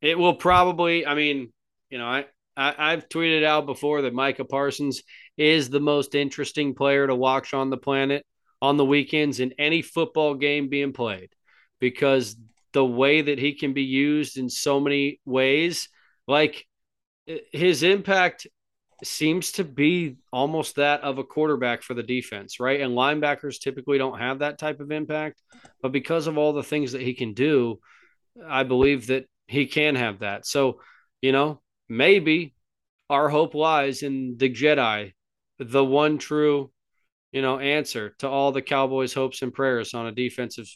It 0.00 0.18
will 0.18 0.34
probably. 0.34 1.06
I 1.06 1.14
mean, 1.14 1.52
you 1.90 1.98
know, 1.98 2.06
I, 2.06 2.24
I 2.56 2.90
have 2.92 3.08
tweeted 3.08 3.44
out 3.44 3.66
before 3.66 4.02
that 4.02 4.14
Micah 4.14 4.44
Parsons 4.44 5.02
is 5.36 5.70
the 5.70 5.80
most 5.80 6.14
interesting 6.14 6.74
player 6.74 7.06
to 7.06 7.14
watch 7.14 7.54
on 7.54 7.70
the 7.70 7.76
planet 7.76 8.24
on 8.62 8.76
the 8.76 8.84
weekends 8.84 9.40
in 9.40 9.54
any 9.58 9.82
football 9.82 10.34
game 10.34 10.68
being 10.68 10.92
played 10.92 11.30
because 11.80 12.36
the 12.72 12.84
way 12.84 13.22
that 13.22 13.38
he 13.38 13.54
can 13.54 13.72
be 13.72 13.82
used 13.82 14.36
in 14.36 14.48
so 14.48 14.80
many 14.80 15.20
ways, 15.24 15.88
like 16.28 16.66
uh, 17.28 17.34
his 17.52 17.82
impact 17.82 18.46
seems 19.02 19.52
to 19.52 19.64
be 19.64 20.16
almost 20.32 20.76
that 20.76 21.00
of 21.02 21.18
a 21.18 21.24
quarterback 21.24 21.82
for 21.82 21.94
the 21.94 22.02
defense, 22.02 22.60
right? 22.60 22.80
And 22.80 22.92
linebackers 22.92 23.58
typically 23.58 23.98
don't 23.98 24.18
have 24.18 24.40
that 24.40 24.58
type 24.58 24.80
of 24.80 24.92
impact, 24.92 25.42
but 25.82 25.92
because 25.92 26.26
of 26.26 26.36
all 26.36 26.52
the 26.52 26.62
things 26.62 26.92
that 26.92 27.00
he 27.00 27.14
can 27.14 27.32
do, 27.32 27.80
I 28.46 28.62
believe 28.62 29.08
that 29.08 29.24
he 29.46 29.66
can 29.66 29.94
have 29.96 30.20
that. 30.20 30.46
So, 30.46 30.80
you 31.22 31.32
know, 31.32 31.60
maybe 31.88 32.54
our 33.08 33.28
hope 33.28 33.54
lies 33.54 34.02
in 34.02 34.36
the 34.36 34.50
Jedi, 34.50 35.12
the 35.58 35.84
one 35.84 36.18
true, 36.18 36.70
you 37.32 37.42
know, 37.42 37.58
answer 37.58 38.14
to 38.18 38.28
all 38.28 38.52
the 38.52 38.62
Cowboys' 38.62 39.14
hopes 39.14 39.42
and 39.42 39.52
prayers 39.52 39.94
on 39.94 40.06
a 40.06 40.12
defensive 40.12 40.68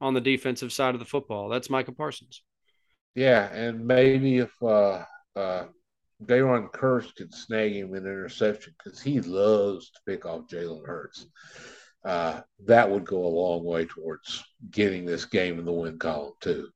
on 0.00 0.14
the 0.14 0.20
defensive 0.20 0.72
side 0.72 0.94
of 0.94 0.98
the 0.98 1.06
football. 1.06 1.48
That's 1.48 1.70
Micah 1.70 1.92
Parsons. 1.92 2.42
Yeah, 3.14 3.52
and 3.52 3.86
maybe 3.86 4.38
if 4.38 4.50
uh 4.62 5.04
uh 5.36 5.64
Jayron 6.24 6.70
Kearse 6.70 7.14
could 7.14 7.32
snag 7.32 7.72
him 7.72 7.94
an 7.94 8.04
interception 8.04 8.74
because 8.78 9.00
he 9.00 9.20
loves 9.20 9.90
to 9.90 10.00
pick 10.06 10.26
off 10.26 10.48
Jalen 10.48 10.86
Hurts. 10.86 11.26
Uh, 12.04 12.40
that 12.66 12.90
would 12.90 13.04
go 13.04 13.24
a 13.24 13.28
long 13.28 13.64
way 13.64 13.84
towards 13.86 14.42
getting 14.70 15.04
this 15.04 15.24
game 15.24 15.58
in 15.58 15.64
the 15.64 15.72
win 15.72 15.98
column 15.98 16.32
too. 16.40 16.68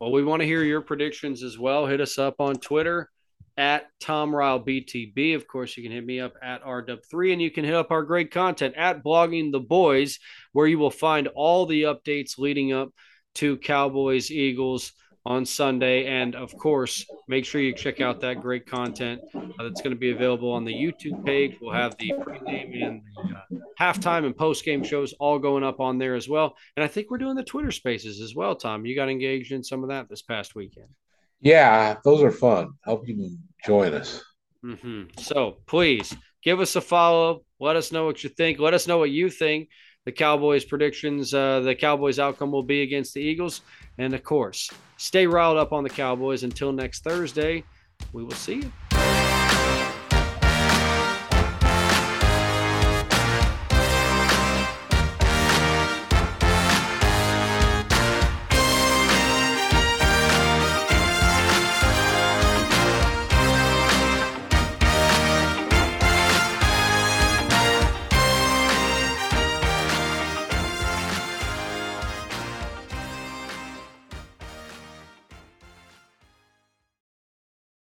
Well, 0.00 0.12
we 0.12 0.24
want 0.24 0.40
to 0.40 0.46
hear 0.46 0.62
your 0.62 0.82
predictions 0.82 1.42
as 1.42 1.58
well. 1.58 1.86
Hit 1.86 2.00
us 2.00 2.18
up 2.18 2.40
on 2.40 2.56
Twitter 2.56 3.10
at 3.56 3.86
Tom 4.00 4.34
Ryle 4.34 4.60
BTB. 4.60 5.34
Of 5.34 5.46
course, 5.46 5.76
you 5.76 5.82
can 5.82 5.92
hit 5.92 6.04
me 6.04 6.20
up 6.20 6.34
at 6.42 6.62
RW3 6.62 7.32
and 7.32 7.42
you 7.42 7.50
can 7.50 7.64
hit 7.64 7.74
up 7.74 7.90
our 7.90 8.02
great 8.02 8.30
content 8.30 8.74
at 8.76 9.02
Blogging 9.02 9.52
the 9.52 9.60
Boys, 9.60 10.18
where 10.52 10.66
you 10.66 10.78
will 10.78 10.90
find 10.90 11.28
all 11.28 11.66
the 11.66 11.84
updates 11.84 12.38
leading 12.38 12.72
up 12.72 12.90
to 13.36 13.56
Cowboys 13.58 14.30
Eagles 14.30 14.92
on 15.26 15.44
Sunday. 15.44 16.06
And 16.06 16.36
of 16.36 16.56
course, 16.56 17.04
make 17.28 17.44
sure 17.44 17.60
you 17.60 17.74
check 17.74 18.00
out 18.00 18.20
that 18.20 18.40
great 18.40 18.66
content 18.66 19.20
uh, 19.34 19.64
that's 19.64 19.80
going 19.80 19.90
to 19.90 19.98
be 19.98 20.12
available 20.12 20.52
on 20.52 20.64
the 20.64 20.72
YouTube 20.72 21.24
page. 21.24 21.56
We'll 21.60 21.74
have 21.74 21.96
the 21.98 22.12
pregame 22.20 22.82
and 22.82 23.02
the 23.16 23.56
uh, 23.56 23.60
halftime 23.78 24.24
and 24.24 24.36
postgame 24.36 24.84
shows 24.84 25.12
all 25.14 25.38
going 25.38 25.64
up 25.64 25.80
on 25.80 25.98
there 25.98 26.14
as 26.14 26.28
well. 26.28 26.54
And 26.76 26.84
I 26.84 26.88
think 26.88 27.10
we're 27.10 27.18
doing 27.18 27.36
the 27.36 27.42
Twitter 27.42 27.72
spaces 27.72 28.20
as 28.20 28.34
well, 28.34 28.54
Tom. 28.54 28.86
You 28.86 28.94
got 28.94 29.10
engaged 29.10 29.50
in 29.50 29.64
some 29.64 29.82
of 29.82 29.88
that 29.88 30.08
this 30.08 30.22
past 30.22 30.54
weekend. 30.54 30.88
Yeah, 31.40 31.96
those 32.04 32.22
are 32.22 32.30
fun. 32.30 32.72
Hope 32.84 33.06
you 33.06 33.14
can 33.14 33.38
join 33.64 33.94
us. 33.94 34.22
Mm-hmm. 34.64 35.18
So 35.18 35.58
please 35.66 36.14
give 36.42 36.60
us 36.60 36.76
a 36.76 36.80
follow. 36.80 37.42
Let 37.60 37.76
us 37.76 37.92
know 37.92 38.04
what 38.04 38.24
you 38.24 38.30
think. 38.30 38.58
Let 38.58 38.74
us 38.74 38.86
know 38.86 38.98
what 38.98 39.10
you 39.10 39.30
think 39.30 39.68
the 40.06 40.12
Cowboys' 40.12 40.64
predictions, 40.64 41.34
uh, 41.34 41.60
the 41.60 41.74
Cowboys' 41.74 42.18
outcome 42.18 42.52
will 42.52 42.62
be 42.62 42.82
against 42.82 43.12
the 43.12 43.20
Eagles. 43.20 43.60
And 43.98 44.14
of 44.14 44.22
course, 44.22 44.70
stay 44.96 45.26
riled 45.26 45.58
up 45.58 45.72
on 45.72 45.82
the 45.82 45.90
Cowboys 45.90 46.44
until 46.44 46.72
next 46.72 47.02
Thursday. 47.02 47.64
We 48.12 48.22
will 48.22 48.30
see 48.30 48.56
you. 48.56 48.72